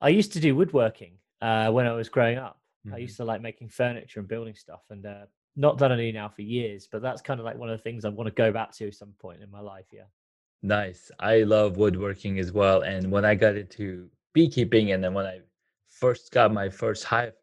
i 0.00 0.08
used 0.08 0.32
to 0.32 0.40
do 0.40 0.54
woodworking 0.54 1.14
uh, 1.40 1.70
when 1.70 1.86
i 1.86 1.92
was 1.92 2.08
growing 2.08 2.38
up 2.38 2.60
mm-hmm. 2.86 2.94
i 2.94 2.98
used 2.98 3.16
to 3.16 3.24
like 3.24 3.40
making 3.40 3.68
furniture 3.68 4.20
and 4.20 4.28
building 4.28 4.54
stuff 4.54 4.82
and 4.90 5.06
uh, 5.06 5.24
not 5.56 5.78
done 5.78 5.92
any 5.92 6.12
now 6.12 6.28
for 6.28 6.42
years, 6.42 6.88
but 6.90 7.02
that's 7.02 7.20
kind 7.20 7.38
of 7.38 7.44
like 7.44 7.58
one 7.58 7.68
of 7.68 7.78
the 7.78 7.82
things 7.82 8.04
I 8.04 8.08
want 8.08 8.28
to 8.28 8.34
go 8.34 8.52
back 8.52 8.72
to 8.76 8.86
at 8.86 8.94
some 8.94 9.14
point 9.20 9.42
in 9.42 9.50
my 9.50 9.60
life. 9.60 9.86
Yeah. 9.92 10.04
Nice. 10.62 11.10
I 11.18 11.42
love 11.42 11.76
woodworking 11.76 12.38
as 12.38 12.52
well. 12.52 12.82
And 12.82 13.10
when 13.10 13.24
I 13.24 13.34
got 13.34 13.56
into 13.56 14.08
beekeeping 14.32 14.92
and 14.92 15.02
then 15.02 15.12
when 15.12 15.26
I 15.26 15.40
first 15.88 16.32
got 16.32 16.52
my 16.52 16.68
first 16.68 17.04
hive, 17.04 17.34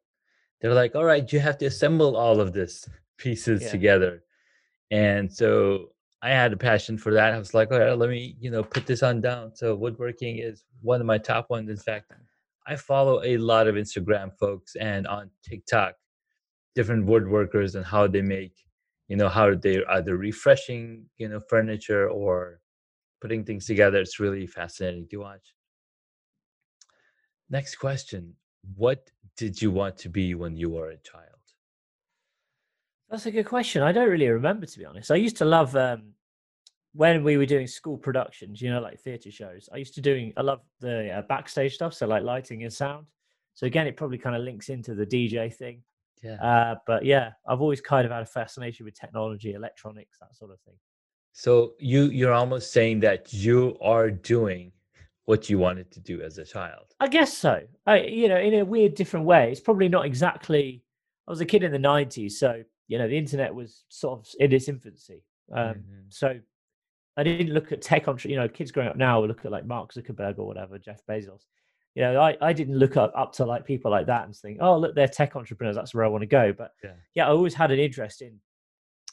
they're 0.60 0.74
like, 0.74 0.96
all 0.96 1.06
right, 1.06 1.32
you 1.32 1.40
have 1.40 1.58
to 1.60 1.66
assemble 1.66 2.16
all 2.16 2.40
of 2.40 2.54
this 2.54 2.88
pieces 3.18 3.62
yeah. 3.62 3.70
together. 3.70 4.24
And 4.92 5.32
so 5.32 5.90
I 6.22 6.30
had 6.30 6.52
a 6.54 6.58
passion 6.58 6.98
for 6.98 7.14
that. 7.14 7.34
I 7.34 7.40
was 7.40 7.54
like, 7.54 7.72
all 7.72 7.80
right, 7.80 7.98
let 7.98 8.10
me, 8.10 8.36
you 8.40 8.52
know, 8.52 8.64
put 8.64 8.86
this 8.86 9.04
on 9.04 9.22
down. 9.22 9.56
So 9.56 9.76
woodworking 9.76 10.40
is 10.40 10.64
one 10.82 11.00
of 11.00 11.08
my 11.08 11.18
top 11.18 11.50
ones. 11.50 11.70
In 11.70 11.78
fact, 11.78 12.12
I 12.68 12.76
follow 12.76 13.24
a 13.24 13.38
lot 13.38 13.68
of 13.68 13.76
Instagram 13.76 14.38
folks 14.38 14.76
and 14.76 15.08
on 15.08 15.30
TikTok 15.44 15.96
different 16.76 17.06
woodworkers 17.08 17.76
and 17.76 17.86
how 17.86 18.08
they 18.08 18.22
make 18.22 18.54
you 19.08 19.18
know 19.18 19.28
how 19.28 19.54
they're 19.54 19.90
either 19.92 20.16
refreshing 20.16 21.06
you 21.18 21.28
know 21.28 21.40
furniture 21.50 22.08
or 22.08 22.62
putting 23.22 23.44
things 23.44 23.66
together 23.66 24.00
it's 24.00 24.20
really 24.20 24.48
fascinating 24.48 25.08
to 25.10 25.18
watch 25.18 25.54
next 27.50 27.76
question 27.76 28.34
what 28.76 29.10
did 29.36 29.62
you 29.62 29.72
want 29.72 29.98
to 29.98 30.10
be 30.10 30.36
when 30.36 30.56
you 30.56 30.70
were 30.70 30.92
a 30.92 30.98
child 30.98 31.39
that's 33.10 33.26
a 33.26 33.32
good 33.32 33.46
question 33.46 33.82
i 33.82 33.92
don't 33.92 34.10
really 34.10 34.28
remember 34.28 34.66
to 34.66 34.80
be 34.80 34.86
honest 34.86 35.12
i 35.12 35.16
used 35.16 35.38
to 35.38 35.46
love 35.46 35.76
um, 35.76 36.14
when 36.94 37.24
we 37.24 37.38
were 37.38 37.46
doing 37.46 37.68
school 37.68 37.98
productions 37.98 38.62
you 38.62 38.70
know 38.70 38.82
like 38.82 39.00
theater 39.00 39.32
shows 39.32 39.70
i 39.74 39.78
used 39.78 39.94
to 39.94 40.02
doing 40.02 40.34
i 40.38 40.42
love 40.42 40.62
the 40.80 41.12
uh, 41.12 41.22
backstage 41.24 41.76
stuff 41.76 41.94
so 41.94 42.08
like 42.08 42.24
lighting 42.24 42.64
and 42.64 42.74
sound 42.74 43.06
so 43.54 43.66
again 43.66 43.88
it 43.88 43.98
probably 43.98 44.18
kind 44.18 44.36
of 44.36 44.42
links 44.42 44.70
into 44.70 44.96
the 44.96 45.06
dj 45.06 45.54
thing 45.54 45.82
yeah. 46.24 46.34
Uh, 46.44 46.76
but 46.86 47.06
yeah, 47.06 47.32
I've 47.48 47.62
always 47.62 47.82
kind 47.82 48.06
of 48.06 48.12
had 48.12 48.24
a 48.24 48.26
fascination 48.26 48.86
with 48.86 49.00
technology, 49.00 49.54
electronics, 49.54 50.18
that 50.20 50.36
sort 50.36 50.52
of 50.52 50.60
thing. 50.62 50.76
So 51.32 51.74
you 51.80 52.06
you're 52.06 52.34
almost 52.34 52.72
saying 52.72 53.00
that 53.02 53.32
you 53.32 53.78
are 53.82 54.10
doing 54.10 54.72
what 55.26 55.50
you 55.50 55.60
wanted 55.60 55.92
to 55.92 56.00
do 56.00 56.22
as 56.22 56.38
a 56.38 56.46
child. 56.46 56.94
I 57.00 57.08
guess 57.08 57.38
so. 57.38 57.62
I, 57.86 58.02
you 58.02 58.28
know, 58.28 58.38
in 58.38 58.56
a 58.56 58.66
weird, 58.66 58.96
different 58.96 59.26
way. 59.26 59.52
It's 59.52 59.62
probably 59.62 59.88
not 59.88 60.06
exactly. 60.06 60.84
I 61.28 61.32
was 61.32 61.42
a 61.42 61.46
kid 61.46 61.64
in 61.64 61.72
the 61.72 61.78
'90s, 61.78 62.34
so 62.34 62.64
you 62.90 62.98
know, 62.98 63.08
the 63.08 63.18
internet 63.18 63.56
was 63.56 63.86
sort 63.88 64.20
of 64.20 64.28
in 64.40 64.52
its 64.52 64.68
infancy. 64.68 65.24
Um, 65.54 65.64
mm-hmm. 65.64 66.00
So 66.10 66.40
I 67.16 67.24
didn't 67.24 67.54
look 67.54 67.72
at 67.72 67.82
tech 67.82 68.10
on. 68.10 68.18
You 68.24 68.36
know, 68.36 68.50
kids 68.50 68.72
growing 68.72 68.90
up 68.90 68.98
now 68.98 69.24
look 69.24 69.46
at 69.46 69.52
like 69.52 69.66
Mark 69.66 69.94
Zuckerberg 69.94 70.38
or 70.38 70.46
whatever, 70.46 70.78
Jeff 70.78 71.02
Bezos 71.10 71.46
you 71.96 72.04
know, 72.04 72.22
I, 72.22 72.38
I 72.42 72.54
didn't 72.54 72.78
look 72.78 72.98
up, 72.98 73.12
up 73.16 73.34
to 73.34 73.46
like 73.46 73.66
people 73.66 73.92
like 73.92 74.06
that 74.08 74.26
and 74.26 74.36
think, 74.36 74.60
oh, 74.62 74.78
look, 74.78 74.96
they're 74.96 75.08
tech 75.08 75.36
entrepreneurs. 75.36 75.76
That's 75.76 75.94
where 75.94 76.06
I 76.06 76.08
want 76.08 76.22
to 76.22 76.28
go. 76.28 76.54
But 76.54 76.74
yeah, 76.84 76.94
yeah 77.16 77.28
I 77.28 77.32
always 77.32 77.54
had 77.54 77.72
an 77.72 77.80
interest 77.80 78.22
in, 78.22 78.40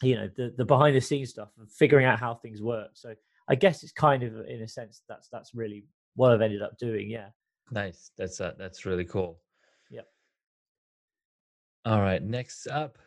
you 0.02 0.14
know, 0.14 0.28
the, 0.36 0.54
the 0.56 0.64
behind 0.64 0.94
the 0.94 1.00
scenes 1.00 1.30
stuff 1.30 1.48
and 1.58 1.70
figuring 1.70 2.06
out 2.06 2.20
how 2.20 2.34
things 2.34 2.62
work. 2.62 2.90
So 2.94 3.14
I 3.48 3.54
guess 3.54 3.82
it's 3.82 3.92
kind 3.92 4.22
of, 4.22 4.34
in 4.46 4.62
a 4.62 4.68
sense, 4.68 5.02
that's 5.08 5.28
that's 5.28 5.54
really 5.54 5.84
what 6.16 6.32
I've 6.32 6.42
ended 6.42 6.62
up 6.62 6.78
doing. 6.78 7.08
Yeah. 7.10 7.28
Nice. 7.70 8.10
That's 8.16 8.40
uh, 8.40 8.52
that's 8.58 8.84
really 8.84 9.04
cool. 9.04 9.40
Yep. 9.90 10.06
All 11.86 12.00
right. 12.00 12.22
Next 12.22 12.66
up, 12.68 12.98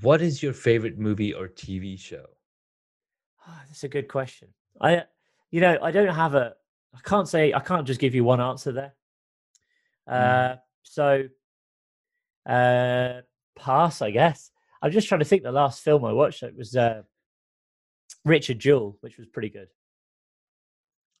what 0.00 0.22
is 0.22 0.42
your 0.42 0.52
favorite 0.52 0.98
movie 0.98 1.32
or 1.34 1.48
TV 1.48 1.98
show? 1.98 2.24
Oh, 3.46 3.60
that's 3.66 3.84
a 3.84 3.88
good 3.88 4.08
question. 4.08 4.48
I, 4.80 5.04
you 5.50 5.60
know, 5.60 5.78
I 5.82 5.90
don't 5.90 6.14
have 6.14 6.34
a 6.34 6.54
I 6.94 7.00
can't 7.00 7.28
say 7.28 7.52
I 7.52 7.60
can't 7.60 7.86
just 7.86 8.00
give 8.00 8.14
you 8.14 8.24
one 8.24 8.40
answer 8.40 8.72
there. 8.72 8.94
Mm. 10.08 10.52
Uh, 10.52 10.56
so 10.82 11.24
uh, 12.46 13.20
pass, 13.56 14.02
I 14.02 14.10
guess. 14.10 14.50
I'm 14.80 14.92
just 14.92 15.08
trying 15.08 15.20
to 15.20 15.24
think. 15.24 15.42
The 15.42 15.52
last 15.52 15.82
film 15.82 16.04
I 16.04 16.12
watched 16.12 16.42
it 16.42 16.56
was 16.56 16.76
uh, 16.76 17.02
Richard 18.24 18.58
Jewell, 18.58 18.96
which 19.00 19.16
was 19.16 19.26
pretty 19.26 19.48
good. 19.48 19.68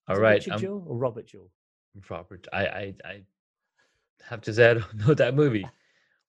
All 0.06 0.16
right, 0.16 0.34
Richard 0.34 0.54
um, 0.54 0.60
Jewell 0.60 0.84
or 0.86 0.96
Robert 0.96 1.26
Jewell? 1.26 1.50
Robert, 2.10 2.46
I, 2.52 2.66
I, 2.66 2.94
I 3.04 3.20
have 4.28 4.42
to 4.42 4.52
say 4.52 4.70
I 4.70 4.74
don't 4.74 4.94
know 5.06 5.14
that 5.14 5.34
movie. 5.34 5.66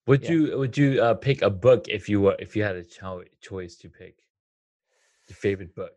Would 0.08 0.24
yeah. 0.24 0.32
you 0.32 0.58
would 0.58 0.78
you 0.78 1.02
uh, 1.02 1.16
pick 1.16 1.42
a 1.42 1.50
book 1.50 1.88
if 1.88 2.08
you 2.08 2.22
were 2.22 2.36
if 2.40 2.56
you 2.56 2.64
had 2.64 2.76
a 2.76 2.84
cho- 2.84 3.24
choice 3.42 3.76
to 3.78 3.90
pick 3.90 4.20
your 5.28 5.36
favorite 5.36 5.76
book? 5.76 5.94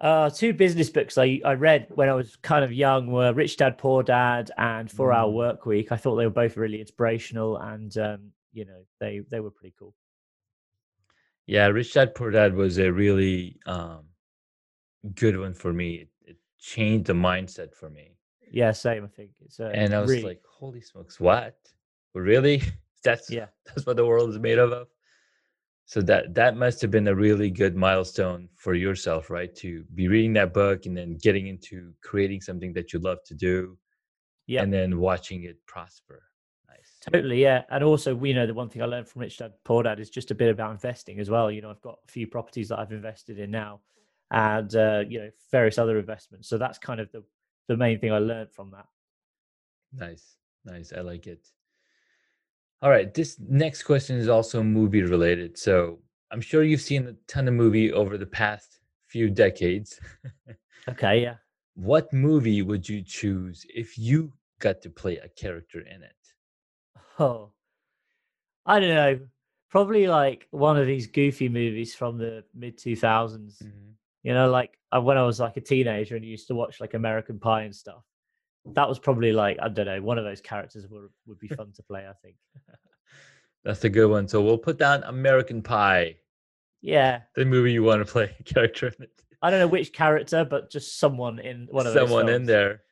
Uh, 0.00 0.30
two 0.30 0.54
business 0.54 0.88
books 0.88 1.18
I, 1.18 1.42
I 1.44 1.52
read 1.52 1.88
when 1.90 2.08
I 2.08 2.14
was 2.14 2.36
kind 2.36 2.64
of 2.64 2.72
young 2.72 3.08
were 3.08 3.34
Rich 3.34 3.58
Dad 3.58 3.76
Poor 3.76 4.02
Dad 4.02 4.50
and 4.56 4.90
Four 4.90 5.12
Hour 5.12 5.30
mm. 5.30 5.34
Work 5.34 5.66
Week. 5.66 5.92
I 5.92 5.96
thought 5.96 6.16
they 6.16 6.24
were 6.24 6.30
both 6.30 6.56
really 6.56 6.80
inspirational, 6.80 7.58
and 7.58 7.94
um, 7.98 8.32
you 8.52 8.64
know 8.64 8.86
they 8.98 9.20
they 9.30 9.40
were 9.40 9.50
pretty 9.50 9.74
cool. 9.78 9.94
Yeah, 11.46 11.66
Rich 11.66 11.92
Dad 11.92 12.14
Poor 12.14 12.30
Dad 12.30 12.54
was 12.54 12.78
a 12.78 12.90
really 12.90 13.58
um, 13.66 14.04
good 15.14 15.38
one 15.38 15.52
for 15.52 15.72
me. 15.72 15.94
It, 15.96 16.08
it, 16.24 16.36
changed 16.58 17.06
the 17.06 17.14
mindset 17.14 17.74
for 17.74 17.90
me. 17.90 18.16
Yeah, 18.50 18.72
same. 18.72 19.04
I 19.04 19.08
think 19.08 19.30
it's 19.44 19.60
uh, 19.60 19.70
and 19.74 19.94
I 19.94 20.00
was 20.00 20.10
really... 20.10 20.22
like, 20.22 20.42
"Holy 20.48 20.80
smokes, 20.80 21.20
what? 21.20 21.58
Really? 22.14 22.62
That's 23.04 23.30
yeah, 23.30 23.46
that's 23.66 23.86
what 23.86 23.96
the 23.96 24.06
world 24.06 24.30
is 24.30 24.38
made 24.38 24.58
of." 24.58 24.88
so 25.90 26.00
that 26.00 26.32
that 26.34 26.56
must 26.56 26.80
have 26.80 26.92
been 26.92 27.08
a 27.08 27.14
really 27.16 27.50
good 27.50 27.74
milestone 27.74 28.48
for 28.54 28.74
yourself 28.74 29.28
right? 29.28 29.52
To 29.56 29.84
be 29.96 30.06
reading 30.06 30.32
that 30.34 30.54
book 30.54 30.86
and 30.86 30.96
then 30.96 31.18
getting 31.20 31.48
into 31.48 31.92
creating 32.00 32.42
something 32.42 32.72
that 32.74 32.92
you 32.92 33.00
love 33.00 33.18
to 33.26 33.34
do 33.34 33.76
yeah 34.46 34.62
and 34.62 34.72
then 34.72 35.00
watching 35.00 35.42
it 35.42 35.56
prosper. 35.66 36.22
Nice. 36.68 36.92
Totally 37.10 37.42
yeah. 37.42 37.64
And 37.70 37.82
also 37.82 38.14
we 38.14 38.32
know 38.32 38.46
the 38.46 38.54
one 38.54 38.68
thing 38.68 38.82
i 38.82 38.84
learned 38.84 39.08
from 39.08 39.22
rich 39.22 39.38
dad 39.38 39.52
poor 39.64 39.82
dad 39.82 39.98
is 39.98 40.10
just 40.10 40.30
a 40.30 40.34
bit 40.34 40.48
about 40.48 40.70
investing 40.70 41.18
as 41.18 41.28
well. 41.28 41.50
You 41.50 41.60
know 41.60 41.70
i've 41.70 41.82
got 41.82 41.98
a 42.08 42.12
few 42.12 42.28
properties 42.28 42.68
that 42.68 42.78
i've 42.78 42.92
invested 42.92 43.40
in 43.40 43.50
now 43.50 43.80
and 44.30 44.72
uh, 44.76 45.02
you 45.08 45.18
know 45.18 45.30
various 45.50 45.76
other 45.76 45.98
investments. 45.98 46.48
So 46.48 46.56
that's 46.56 46.78
kind 46.78 47.00
of 47.00 47.10
the 47.10 47.24
the 47.66 47.76
main 47.76 47.98
thing 47.98 48.12
i 48.12 48.18
learned 48.18 48.52
from 48.52 48.70
that. 48.70 48.86
Nice. 49.92 50.36
Nice. 50.64 50.92
I 50.96 51.00
like 51.00 51.26
it 51.26 51.48
all 52.82 52.90
right, 52.90 53.12
this 53.12 53.36
next 53.38 53.82
question 53.82 54.16
is 54.16 54.28
also 54.28 54.62
movie 54.62 55.02
related. 55.02 55.58
So 55.58 55.98
I'm 56.30 56.40
sure 56.40 56.62
you've 56.62 56.80
seen 56.80 57.06
a 57.08 57.14
ton 57.26 57.48
of 57.48 57.54
movie 57.54 57.92
over 57.92 58.16
the 58.16 58.26
past 58.26 58.80
few 59.06 59.28
decades. 59.28 60.00
okay, 60.88 61.22
yeah. 61.22 61.34
What 61.74 62.12
movie 62.12 62.60
would 62.60 62.86
you 62.86 63.00
choose 63.02 63.64
if 63.72 63.96
you 63.96 64.32
got 64.58 64.82
to 64.82 64.90
play 64.90 65.16
a 65.16 65.28
character 65.28 65.80
in 65.80 66.02
it? 66.02 66.12
Oh, 67.18 67.52
I 68.66 68.80
don't 68.80 68.94
know. 68.94 69.20
Probably 69.70 70.06
like 70.06 70.46
one 70.50 70.76
of 70.76 70.86
these 70.86 71.06
goofy 71.06 71.48
movies 71.48 71.94
from 71.94 72.18
the 72.18 72.44
mid 72.54 72.76
2000s. 72.76 73.62
Mm-hmm. 73.62 73.90
You 74.24 74.34
know, 74.34 74.50
like 74.50 74.76
uh, 74.94 75.00
when 75.00 75.16
I 75.16 75.22
was 75.22 75.40
like 75.40 75.56
a 75.56 75.62
teenager 75.62 76.16
and 76.16 76.24
used 76.24 76.48
to 76.48 76.54
watch 76.54 76.80
like 76.80 76.92
American 76.92 77.38
Pie 77.38 77.62
and 77.62 77.74
stuff 77.74 78.04
that 78.66 78.88
was 78.88 78.98
probably 78.98 79.32
like 79.32 79.58
I 79.60 79.68
don't 79.68 79.86
know 79.86 80.02
one 80.02 80.18
of 80.18 80.24
those 80.24 80.40
characters 80.40 80.86
would 80.88 81.08
would 81.26 81.38
be 81.38 81.48
fun 81.48 81.72
to 81.76 81.82
play. 81.82 82.06
I 82.08 82.12
think 82.22 82.36
that's 83.64 83.84
a 83.84 83.88
good 83.88 84.06
one. 84.10 84.28
So 84.28 84.42
we'll 84.42 84.58
put 84.58 84.78
down 84.78 85.02
American 85.04 85.62
Pie. 85.62 86.16
Yeah, 86.82 87.20
the 87.36 87.44
movie 87.44 87.72
you 87.72 87.82
want 87.82 88.04
to 88.06 88.10
play 88.10 88.34
a 88.38 88.42
character 88.54 88.88
in 88.88 89.04
it. 89.04 89.10
I 89.42 89.50
don't 89.50 89.60
know 89.60 89.66
which 89.66 89.92
character, 89.92 90.44
but 90.44 90.70
just 90.70 90.98
someone 90.98 91.38
in 91.38 91.66
one 91.70 91.86
of 91.86 91.92
Someone 91.92 92.28
in 92.28 92.44
there. 92.44 92.82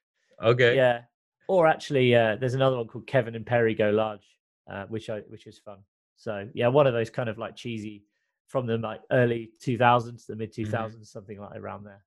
Okay. 0.42 0.76
Yeah. 0.76 1.02
Or 1.46 1.66
actually, 1.66 2.14
uh, 2.14 2.36
there's 2.36 2.54
another 2.54 2.76
one 2.76 2.86
called 2.86 3.06
Kevin 3.06 3.34
and 3.34 3.44
Perry 3.46 3.74
Go 3.74 3.90
Large, 3.90 4.26
uh, 4.70 4.84
which 4.86 5.08
I 5.08 5.20
which 5.28 5.46
is 5.46 5.58
fun. 5.58 5.78
So 6.16 6.48
yeah, 6.54 6.68
one 6.68 6.86
of 6.86 6.92
those 6.92 7.08
kind 7.10 7.28
of 7.28 7.38
like 7.38 7.56
cheesy 7.56 8.04
from 8.48 8.66
the 8.66 8.76
like 8.78 9.00
early 9.10 9.50
2000s, 9.62 10.26
the 10.26 10.36
mid 10.36 10.52
2000s, 10.52 10.70
Mm-hmm. 10.70 11.02
something 11.02 11.38
like 11.40 11.56
around 11.56 11.84
there. 11.84 12.02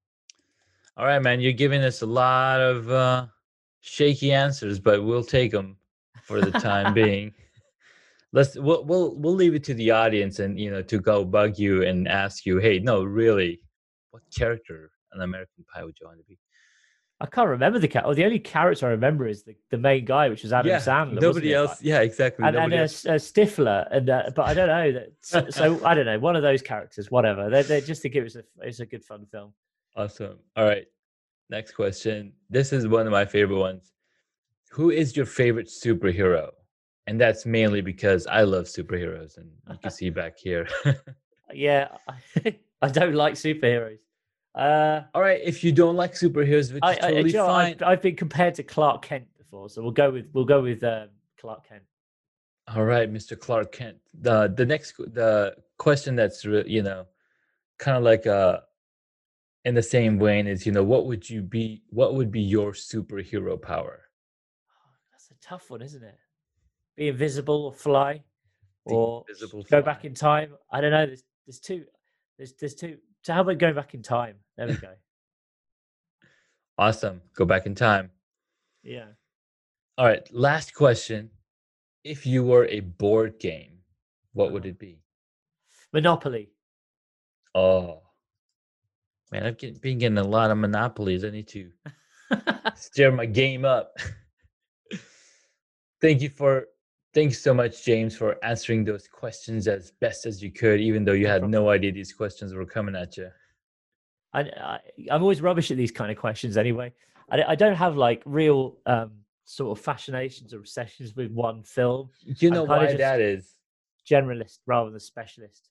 All 0.98 1.06
right, 1.06 1.20
man. 1.22 1.40
You're 1.40 1.54
giving 1.54 1.82
us 1.82 2.02
a 2.02 2.06
lot 2.06 2.60
of 2.62 2.90
uh, 2.92 3.26
shaky 3.82 4.32
answers, 4.32 4.80
but 4.80 5.04
we'll 5.04 5.24
take 5.24 5.52
them 5.52 5.78
for 6.24 6.42
the 6.42 6.52
time 6.52 6.94
being. 6.94 7.34
Let's 8.34 8.56
we'll, 8.56 8.86
we'll 8.86 9.16
we'll 9.18 9.36
leave 9.36 9.56
it 9.56 9.64
to 9.66 9.74
the 9.74 9.92
audience 9.92 10.40
and 10.40 10.58
you 10.58 10.72
know 10.72 10.82
to 10.84 11.00
go 11.00 11.26
bug 11.26 11.60
you 11.60 11.84
and 11.84 12.08
ask 12.08 12.46
you, 12.46 12.60
hey, 12.60 12.80
no, 12.80 13.04
really, 13.04 13.60
what 14.12 14.24
character 14.34 14.92
an 15.12 15.22
American 15.22 15.66
Pie 15.74 15.84
would 15.84 15.98
you 16.00 16.08
want 16.08 16.20
to 16.20 16.24
be? 16.24 16.40
I 17.22 17.28
can't 17.28 17.50
remember 17.50 17.78
the 17.78 17.88
cat. 17.88 18.06
Or 18.06 18.16
the 18.16 18.26
only 18.26 18.40
character 18.40 18.88
I 18.88 18.90
remember 18.90 19.28
is 19.28 19.44
the, 19.44 19.56
the 19.70 19.78
main 19.78 20.06
guy, 20.06 20.28
which 20.28 20.42
was 20.42 20.52
Adam 20.52 20.72
Sandler. 20.80 21.16
wasn't 21.16 21.22
nobody 21.22 21.54
else. 21.54 21.80
Yeah, 21.80 22.00
exactly. 22.00 22.46
And, 22.46 22.56
and 22.56 22.74
a, 22.74 22.84
uh, 22.84 22.88
Stifler, 22.88 23.88
and 23.92 24.10
uh, 24.10 24.32
but 24.36 24.48
I 24.48 24.54
don't 24.56 24.68
know 24.68 24.92
that. 24.94 25.12
So, 25.22 25.46
so 25.52 25.86
I 25.86 25.94
don't 25.94 26.06
know. 26.06 26.18
One 26.18 26.36
of 26.36 26.42
those 26.42 26.64
characters, 26.64 27.12
whatever. 27.12 27.50
They 27.50 27.62
they 27.62 27.82
just 27.82 28.02
think 28.02 28.16
it 28.16 28.24
was 28.24 28.38
a 28.38 28.44
it's 28.62 28.80
a 28.80 28.88
good 28.88 29.04
fun 29.04 29.28
film. 29.32 29.54
Awesome. 29.96 30.40
All 30.56 30.66
right. 30.66 30.86
Next 31.52 31.74
question. 31.74 32.32
This 32.50 32.72
is 32.72 32.88
one 32.88 33.06
of 33.06 33.12
my 33.12 33.26
favorite 33.26 33.60
ones. 33.60 33.92
Who 34.72 34.90
is 34.90 35.18
your 35.18 35.26
favorite 35.26 35.68
superhero? 35.68 36.52
And 37.08 37.20
that's 37.20 37.46
mainly 37.46 37.82
because 37.82 38.26
I 38.26 38.44
love 38.44 38.66
superheroes, 38.66 39.38
and 39.38 39.52
you 39.70 39.78
can 39.78 39.92
see 40.00 40.10
back 40.10 40.38
here. 40.40 40.68
Yeah, 41.54 41.90
I 42.82 42.88
don't 42.88 43.16
like 43.16 43.34
superheroes. 43.34 44.00
Uh, 44.56 45.02
All 45.14 45.22
right, 45.22 45.42
if 45.44 45.64
you 45.66 45.74
don't 45.74 45.98
like 45.98 46.14
superheroes, 46.14 46.74
which 46.74 46.84
I, 46.84 46.92
is 46.94 46.98
I, 46.98 47.02
totally 47.02 47.32
you 47.32 47.38
know, 47.38 47.48
fine. 47.48 47.74
I've, 47.74 47.84
I've 47.84 48.02
been 48.02 48.16
compared 48.16 48.56
to 48.56 48.64
Clark 48.64 49.02
Kent 49.02 49.26
before, 49.38 49.70
so 49.70 49.82
we'll 49.82 49.92
go 49.92 50.12
with 50.12 50.28
we'll 50.32 50.46
go 50.46 50.62
with 50.62 50.82
um, 50.86 51.10
Clark 51.38 51.68
Kent. 51.68 51.84
All 52.74 52.86
right, 52.86 53.12
Mr. 53.12 53.38
Clark 53.38 53.74
Kent. 53.74 53.98
The 54.22 54.54
the 54.56 54.66
next 54.66 54.96
the 54.98 55.56
question 55.78 56.16
that's 56.16 56.46
re- 56.46 56.64
you 56.66 56.84
know 56.84 57.08
kind 57.78 57.98
of 57.98 58.04
like 58.04 58.26
uh 58.26 58.60
in 59.66 59.76
the 59.76 59.84
same 59.84 60.18
vein 60.20 60.48
is 60.48 60.66
you 60.66 60.72
know 60.72 60.84
what 60.84 61.06
would 61.06 61.30
you 61.30 61.42
be 61.42 61.84
what 61.90 62.16
would 62.16 62.32
be 62.32 62.42
your 62.42 62.72
superhero 62.74 63.62
power? 63.62 64.02
That's 65.12 65.30
a 65.32 65.36
tough 65.48 65.70
one, 65.70 65.82
isn't 65.82 66.04
it? 66.04 66.18
Be 66.98 67.08
invisible 67.10 67.66
or 67.66 67.74
fly, 67.74 68.24
The 68.86 68.94
or 68.96 69.26
go 69.70 69.82
back 69.82 70.04
in 70.06 70.14
time. 70.14 70.56
I 70.72 70.82
don't 70.82 70.92
know. 70.92 71.06
There's 71.06 71.24
there's 71.46 71.60
two. 71.60 71.86
There's 72.38 72.54
there's 72.54 72.76
two. 72.76 72.98
So 73.24 73.34
how 73.34 73.42
about 73.42 73.60
going 73.60 73.76
back 73.76 73.94
in 73.94 74.02
time? 74.02 74.36
There 74.58 74.68
we 74.68 74.74
go. 74.76 74.94
Awesome. 76.78 77.22
Go 77.36 77.46
back 77.46 77.66
in 77.68 77.76
time. 77.76 78.10
yeah. 78.84 79.06
All 79.98 80.06
right, 80.08 80.28
last 80.34 80.74
question. 80.74 81.30
If 82.04 82.26
you 82.26 82.44
were 82.44 82.66
a 82.66 82.80
board 82.80 83.40
game, 83.40 83.74
what 84.34 84.52
would 84.52 84.64
Uh-huh. 84.64 84.70
it 84.70 84.80
be? 84.80 85.04
Monopoly. 85.94 86.50
Oh. 87.54 88.02
Man, 89.32 89.46
I've 89.46 89.58
get, 89.58 89.82
been 89.82 89.98
getting 89.98 90.18
a 90.18 90.24
lot 90.24 90.52
of 90.52 90.58
monopolies. 90.58 91.24
I 91.24 91.30
need 91.30 91.48
to 91.50 91.72
stir 92.76 93.12
my 93.12 93.26
game 93.26 93.64
up. 93.64 93.96
thank 96.02 96.22
you 96.22 96.30
for 96.30 96.66
thank 97.14 97.30
you 97.30 97.36
so 97.36 97.54
much, 97.54 97.86
James, 97.86 98.16
for 98.16 98.44
answering 98.44 98.84
those 98.84 99.08
questions 99.08 99.68
as 99.68 99.92
best 100.02 100.26
as 100.26 100.44
you 100.44 100.52
could, 100.52 100.82
even 100.82 101.06
though 101.06 101.14
you 101.14 101.28
had 101.28 101.48
no 101.48 101.70
idea 101.70 101.92
these 101.92 102.14
questions 102.14 102.54
were 102.54 102.66
coming 102.66 102.96
at 102.96 103.18
you. 103.18 103.30
I, 104.34 104.42
I 104.42 104.80
I'm 105.10 105.22
always 105.22 105.42
rubbish 105.42 105.72
at 105.72 105.78
these 105.78 105.92
kind 105.92 106.12
of 106.12 106.18
questions 106.18 106.58
anyway. 106.58 106.94
I, 107.30 107.44
I 107.50 107.56
don't 107.56 107.76
have 107.76 107.96
like 107.96 108.22
real 108.26 108.78
um 108.86 109.12
sort 109.46 109.78
of 109.78 109.84
fascinations 109.84 110.54
or 110.54 110.58
obsessions 110.58 111.16
with 111.16 111.32
one 111.32 111.64
film. 111.64 112.10
Do 112.26 112.46
you 112.46 112.52
know 112.52 112.64
why 112.64 112.94
that 112.94 113.22
is? 113.22 113.56
Generalist 114.10 114.60
rather 114.66 114.90
than 114.90 115.00
specialist. 115.00 115.70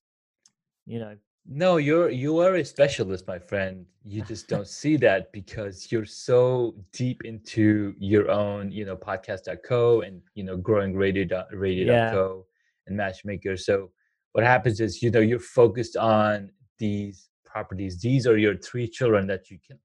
You 0.87 1.01
know. 1.01 1.17
No, 1.53 1.79
you're 1.79 2.11
you 2.11 2.39
are 2.39 2.55
a 2.55 2.65
specialist, 2.65 3.27
my 3.27 3.41
friend. 3.41 3.85
You 4.05 4.23
just 4.23 4.47
don't 4.47 4.69
see 4.81 4.97
that 4.99 5.33
because 5.33 5.91
you're 5.91 6.07
so 6.07 6.77
deep 6.93 7.25
into 7.25 7.93
your 7.99 8.31
own, 8.31 8.71
you 8.71 8.85
know, 8.85 8.97
podcast.co 8.97 10.03
and 10.03 10.23
you 10.35 10.45
know, 10.45 10.57
growing 10.57 10.97
radio 10.97 11.45
radio.co 11.53 12.47
and 12.87 12.97
matchmaker. 12.97 13.57
So 13.57 13.91
what 14.31 14.45
happens 14.45 14.81
is, 14.81 15.03
you 15.03 15.11
know, 15.11 15.19
you're 15.19 15.41
focused 15.41 15.97
on 15.97 16.53
these 16.79 17.31
properties. 17.45 18.01
These 18.01 18.29
are 18.29 18.39
your 18.39 18.57
three 18.57 18.87
children 18.87 19.27
that 19.27 19.51
you 19.51 19.59
can 19.67 19.81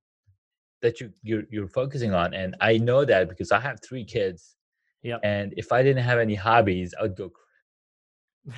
that 0.84 1.02
you 1.02 1.12
you're 1.24 1.46
you're 1.50 1.68
focusing 1.68 2.14
on. 2.14 2.36
And 2.36 2.56
I 2.62 2.78
know 2.78 3.06
that 3.06 3.28
because 3.28 3.52
I 3.52 3.60
have 3.60 3.80
three 3.82 4.06
kids. 4.06 4.56
Yep. 5.02 5.20
And 5.24 5.52
if 5.58 5.72
I 5.72 5.82
didn't 5.82 6.04
have 6.04 6.20
any 6.20 6.36
hobbies, 6.36 6.94
I 7.00 7.04
would 7.04 7.16
go 7.16 7.32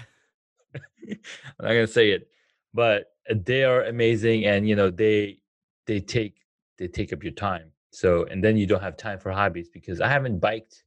I'm 1.09 1.17
not 1.61 1.69
gonna 1.69 1.87
say 1.87 2.11
it, 2.11 2.27
but 2.73 3.11
uh, 3.29 3.35
they 3.45 3.63
are 3.63 3.83
amazing, 3.83 4.45
and 4.45 4.67
you 4.67 4.75
know 4.75 4.89
they 4.89 5.39
they 5.85 5.99
take 5.99 6.45
they 6.77 6.87
take 6.87 7.13
up 7.13 7.23
your 7.23 7.33
time. 7.33 7.71
So 7.91 8.25
and 8.25 8.43
then 8.43 8.57
you 8.57 8.67
don't 8.67 8.81
have 8.83 8.97
time 8.97 9.19
for 9.19 9.31
hobbies 9.31 9.69
because 9.69 10.01
I 10.01 10.09
haven't 10.09 10.39
biked. 10.39 10.83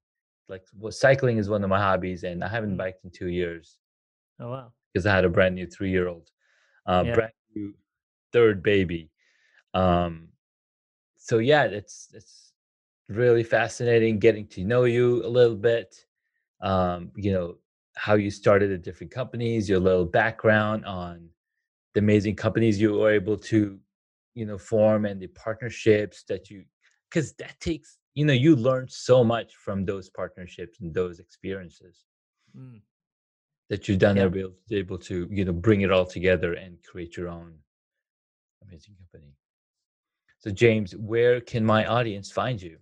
Like 0.48 0.64
well, 0.78 0.92
cycling 0.92 1.38
is 1.38 1.48
one 1.48 1.62
of 1.64 1.70
my 1.70 1.78
hobbies, 1.80 2.24
and 2.24 2.42
I 2.44 2.48
haven't 2.48 2.74
Mm. 2.74 2.78
biked 2.78 3.04
in 3.04 3.10
two 3.10 3.28
years 3.28 3.78
Oh 4.40 4.50
wow. 4.50 4.72
because 4.92 5.06
I 5.06 5.14
had 5.14 5.24
a 5.24 5.28
brand 5.28 5.54
new 5.54 5.66
three 5.66 5.90
year 5.90 6.08
old, 6.08 6.30
uh, 6.86 7.04
Yeah. 7.04 7.14
brand 7.14 7.32
new 7.54 7.74
third 8.32 8.62
baby. 8.62 9.10
Um, 9.74 10.28
so 11.16 11.38
yeah, 11.38 11.64
it's 11.64 12.08
it's 12.14 12.52
really 13.08 13.42
fascinating 13.44 14.18
getting 14.18 14.46
to 14.48 14.64
know 14.64 14.84
you 14.84 15.24
a 15.24 15.28
little 15.28 15.56
bit. 15.56 16.06
Um, 16.60 17.12
you 17.16 17.32
know 17.32 17.56
how 17.96 18.14
you 18.14 18.30
started 18.30 18.72
at 18.72 18.82
different 18.82 19.12
companies, 19.12 19.68
your 19.68 19.80
little 19.80 20.04
background 20.04 20.84
on 20.86 21.28
the 21.94 22.00
amazing 22.00 22.36
companies 22.36 22.80
you 22.80 22.92
were 22.94 23.12
able 23.12 23.36
to, 23.36 23.78
you 24.34 24.46
know, 24.46 24.58
form 24.58 25.04
and 25.06 25.20
the 25.20 25.26
partnerships 25.28 26.24
that 26.28 26.50
you, 26.50 26.64
because 27.08 27.32
that 27.34 27.58
takes, 27.60 27.98
you 28.14 28.24
know, 28.24 28.32
you 28.32 28.54
learn 28.56 28.86
so 28.88 29.24
much 29.24 29.54
from 29.56 29.84
those 29.84 30.08
partnerships 30.10 30.80
and 30.80 30.94
those 30.94 31.18
experiences 31.18 32.04
Mm. 32.56 32.80
that 33.68 33.86
you've 33.86 33.98
done 33.98 34.16
Yeah. 34.16 34.24
able, 34.24 34.52
able 34.72 34.98
to 34.98 35.28
you 35.30 35.44
know 35.44 35.52
bring 35.52 35.82
it 35.82 35.92
all 35.92 36.04
together 36.04 36.54
and 36.54 36.76
create 36.82 37.16
your 37.16 37.28
own 37.28 37.54
amazing 38.66 38.96
company 38.96 39.32
so 40.38 40.50
james 40.50 40.96
where 40.96 41.40
can 41.40 41.64
my 41.64 41.86
audience 41.86 42.30
find 42.30 42.60
you 42.60 42.78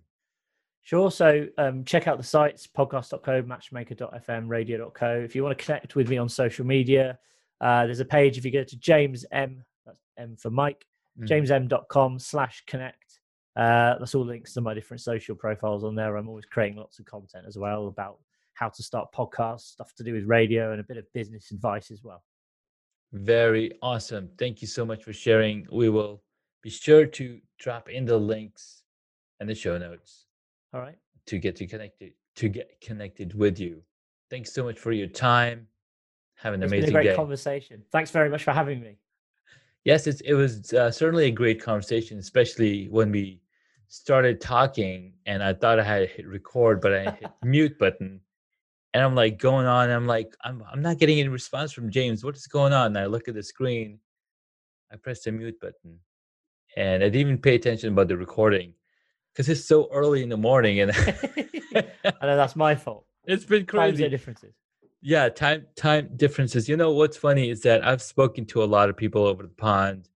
Sure. 0.81 1.11
So 1.11 1.45
um, 1.59 1.83
check 1.85 2.07
out 2.07 2.17
the 2.17 2.23
sites 2.23 2.65
podcast.co, 2.65 3.43
matchmaker.fm, 3.43 4.47
radio.co. 4.47 5.19
If 5.19 5.35
you 5.35 5.43
want 5.43 5.55
to 5.55 5.63
connect 5.63 5.95
with 5.95 6.09
me 6.09 6.17
on 6.17 6.27
social 6.27 6.65
media, 6.65 7.19
uh, 7.61 7.85
there's 7.85 7.99
a 7.99 8.05
page. 8.05 8.37
If 8.37 8.45
you 8.45 8.51
go 8.51 8.63
to 8.63 8.77
James 8.77 9.25
M, 9.31 9.63
that's 9.85 9.99
M 10.17 10.35
for 10.37 10.49
Mike, 10.49 10.85
Mhm. 11.19 11.27
jamesm.com 11.27 12.19
slash 12.19 12.63
connect. 12.67 13.19
Uh, 13.55 13.97
that's 13.99 14.15
all 14.15 14.23
links 14.25 14.53
to 14.53 14.61
my 14.61 14.73
different 14.73 15.01
social 15.01 15.35
profiles 15.35 15.83
on 15.83 15.95
there. 15.95 16.15
I'm 16.15 16.29
always 16.29 16.45
creating 16.45 16.77
lots 16.77 16.99
of 16.99 17.05
content 17.05 17.45
as 17.47 17.57
well 17.57 17.87
about 17.87 18.19
how 18.53 18.69
to 18.69 18.83
start 18.83 19.11
podcasts, 19.11 19.61
stuff 19.71 19.93
to 19.95 20.03
do 20.03 20.13
with 20.13 20.25
radio, 20.25 20.71
and 20.71 20.79
a 20.79 20.83
bit 20.83 20.97
of 20.97 21.11
business 21.13 21.51
advice 21.51 21.91
as 21.91 22.03
well. 22.03 22.23
very 23.11 23.71
awesome 23.81 24.29
thank 24.37 24.61
you 24.61 24.67
so 24.67 24.85
much 24.85 25.03
for 25.03 25.11
sharing 25.13 25.65
we 25.71 25.89
will 25.89 26.21
be 26.61 26.69
sure 26.69 27.07
to 27.07 27.41
drop 27.57 27.89
in 27.89 28.05
the 28.05 28.15
links 28.15 28.83
and 29.39 29.49
the 29.49 29.55
show 29.55 29.79
notes 29.79 30.27
All 30.73 30.81
right. 30.81 30.95
to 31.25 31.39
get 31.39 31.59
you 31.59 31.67
connected 31.67 32.13
to 32.35 32.49
get 32.49 32.79
connected 32.81 33.33
with 33.33 33.59
you 33.59 33.81
thanks 34.29 34.53
so 34.53 34.63
much 34.63 34.77
for 34.77 34.91
your 34.91 35.07
time 35.07 35.67
have 36.41 36.53
an 36.53 36.63
It's 36.63 36.71
been 36.71 36.79
a 36.79 36.81
amazing 36.81 36.93
great 36.93 37.03
day 37.03 37.15
conversation. 37.15 37.83
Thanks 37.91 38.11
very 38.11 38.29
much 38.29 38.43
for 38.43 38.51
having 38.51 38.79
me. 38.79 38.97
Yes, 39.83 40.07
it's, 40.07 40.21
it 40.21 40.33
was 40.33 40.73
uh, 40.73 40.91
certainly 40.91 41.25
a 41.25 41.31
great 41.31 41.61
conversation, 41.61 42.17
especially 42.17 42.87
when 42.89 43.11
we 43.11 43.41
started 43.87 44.39
talking 44.39 45.13
and 45.25 45.43
I 45.43 45.53
thought 45.53 45.79
I 45.79 45.83
had 45.83 46.09
hit 46.09 46.27
record, 46.27 46.81
but 46.81 46.93
I 46.93 47.11
hit 47.11 47.29
mute 47.43 47.77
button. 47.77 48.21
And 48.93 49.03
I'm 49.03 49.15
like 49.15 49.37
going 49.37 49.67
on. 49.67 49.91
I'm 49.91 50.07
like, 50.07 50.35
I'm, 50.43 50.63
I'm 50.71 50.81
not 50.81 50.97
getting 50.97 51.19
any 51.19 51.29
response 51.29 51.71
from 51.71 51.91
James. 51.91 52.23
What 52.23 52.35
is 52.35 52.47
going 52.47 52.73
on? 52.73 52.87
And 52.87 52.97
I 52.97 53.05
look 53.05 53.27
at 53.27 53.35
the 53.35 53.43
screen. 53.43 53.99
I 54.91 54.95
pressed 54.95 55.25
the 55.25 55.31
mute 55.31 55.59
button 55.59 55.99
and 56.75 57.03
I 57.03 57.07
didn't 57.07 57.21
even 57.21 57.37
pay 57.37 57.55
attention 57.55 57.93
about 57.93 58.07
the 58.07 58.17
recording 58.17 58.73
because 59.31 59.49
it's 59.49 59.65
so 59.65 59.89
early 59.91 60.23
in 60.23 60.29
the 60.29 60.37
morning 60.37 60.79
and 60.79 60.91
I 61.75 61.85
know 62.21 62.35
that's 62.35 62.55
my 62.55 62.75
fault. 62.75 63.05
it's 63.25 63.45
been 63.45 63.65
crazy 63.65 64.03
zone 64.03 64.09
differences. 64.09 64.53
Yeah 65.01 65.29
time 65.29 65.65
time 65.75 66.09
differences 66.17 66.67
you 66.67 66.75
know 66.75 66.91
what's 66.91 67.15
funny 67.17 67.49
is 67.49 67.61
that 67.61 67.85
i've 67.87 68.01
spoken 68.01 68.45
to 68.45 68.63
a 68.63 68.65
lot 68.65 68.89
of 68.89 68.97
people 68.97 69.25
over 69.25 69.43
the 69.43 69.49
pond 69.49 70.09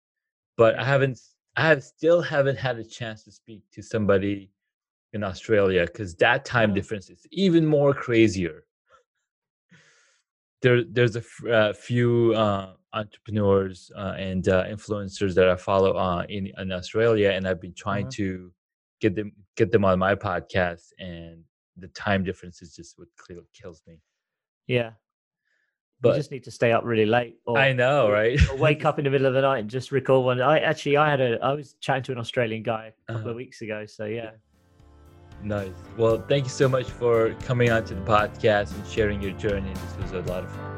but 0.58 0.76
i 0.78 0.84
haven't 0.84 1.20
i 1.56 1.62
have 1.68 1.82
still 1.84 2.22
haven't 2.22 2.58
had 2.58 2.78
a 2.78 2.84
chance 2.84 3.24
to 3.24 3.32
speak 3.32 3.62
to 3.72 3.82
somebody 3.82 4.50
in 5.14 5.24
australia 5.24 5.86
because 5.86 6.16
that 6.16 6.44
time 6.44 6.72
Oh. 6.72 6.76
difference 6.76 7.10
is 7.10 7.26
even 7.32 7.66
more 7.66 7.94
crazier 7.94 8.66
there 10.62 10.84
there's 10.84 11.16
a 11.16 11.20
f- 11.20 11.46
uh, 11.52 11.74
few 11.74 12.34
uh, 12.36 12.74
entrepreneurs 12.94 13.92
uh, 13.98 14.16
and 14.18 14.48
uh, 14.48 14.64
influencers 14.66 15.34
that 15.36 15.50
I 15.50 15.56
follow 15.56 15.92
uh, 15.98 16.24
in 16.30 16.52
in 16.58 16.72
Australia, 16.72 17.32
and 17.32 17.46
I've 17.48 17.60
been 17.60 17.74
trying 17.74 18.06
Mhm. 18.08 18.12
to 18.20 18.54
get 19.02 19.14
them 19.16 19.34
get 19.58 19.72
them 19.74 19.84
on 19.84 20.00
my 20.00 20.16
podcast, 20.16 20.86
and 21.00 21.44
the 21.76 21.90
time 21.90 22.24
difference 22.24 22.62
is 22.62 22.74
just 22.74 22.98
what 22.98 23.10
kill- 23.28 23.48
kills 23.54 23.82
me. 23.88 23.96
Yeah. 24.68 24.92
But 26.02 26.10
you 26.10 26.16
just 26.16 26.32
need 26.32 26.44
to 26.44 26.52
stay 26.52 26.74
up 26.74 26.84
really 26.84 27.06
late. 27.06 27.38
Or, 27.46 27.58
I 27.58 27.72
know, 27.72 28.12
right? 28.12 28.38
or 28.50 28.58
wake 28.58 28.84
up 28.84 28.98
in 29.00 29.06
the 29.06 29.10
middle 29.12 29.28
of 29.28 29.34
the 29.34 29.42
night 29.42 29.60
and 29.60 29.70
just 29.70 29.92
record 29.92 30.26
one. 30.26 30.42
I 30.42 30.60
actually, 30.60 30.98
I 30.98 31.10
had 31.10 31.22
a, 31.22 31.40
I 31.42 31.54
was 31.54 31.76
chatting 31.80 32.04
to 32.04 32.12
an 32.12 32.18
Australian 32.18 32.62
guy 32.64 32.94
a 33.08 33.12
couple 33.14 33.22
Uh-huh. 33.22 33.30
of 33.32 33.36
weeks 33.38 33.62
ago. 33.62 33.86
So 33.86 34.06
yeah, 34.06 34.32
Nice. 35.42 35.72
Well, 35.98 36.24
thank 36.28 36.44
you 36.46 36.50
so 36.50 36.68
much 36.70 36.90
for 36.90 37.34
coming 37.46 37.70
on 37.70 37.84
to 37.86 37.96
the 37.96 38.02
podcast 38.02 38.74
and 38.76 38.86
sharing 38.88 39.22
your 39.22 39.32
journey. 39.34 39.74
This 39.74 40.12
was 40.12 40.26
a 40.28 40.30
lot 40.32 40.44
of 40.46 40.52
fun. 40.52 40.78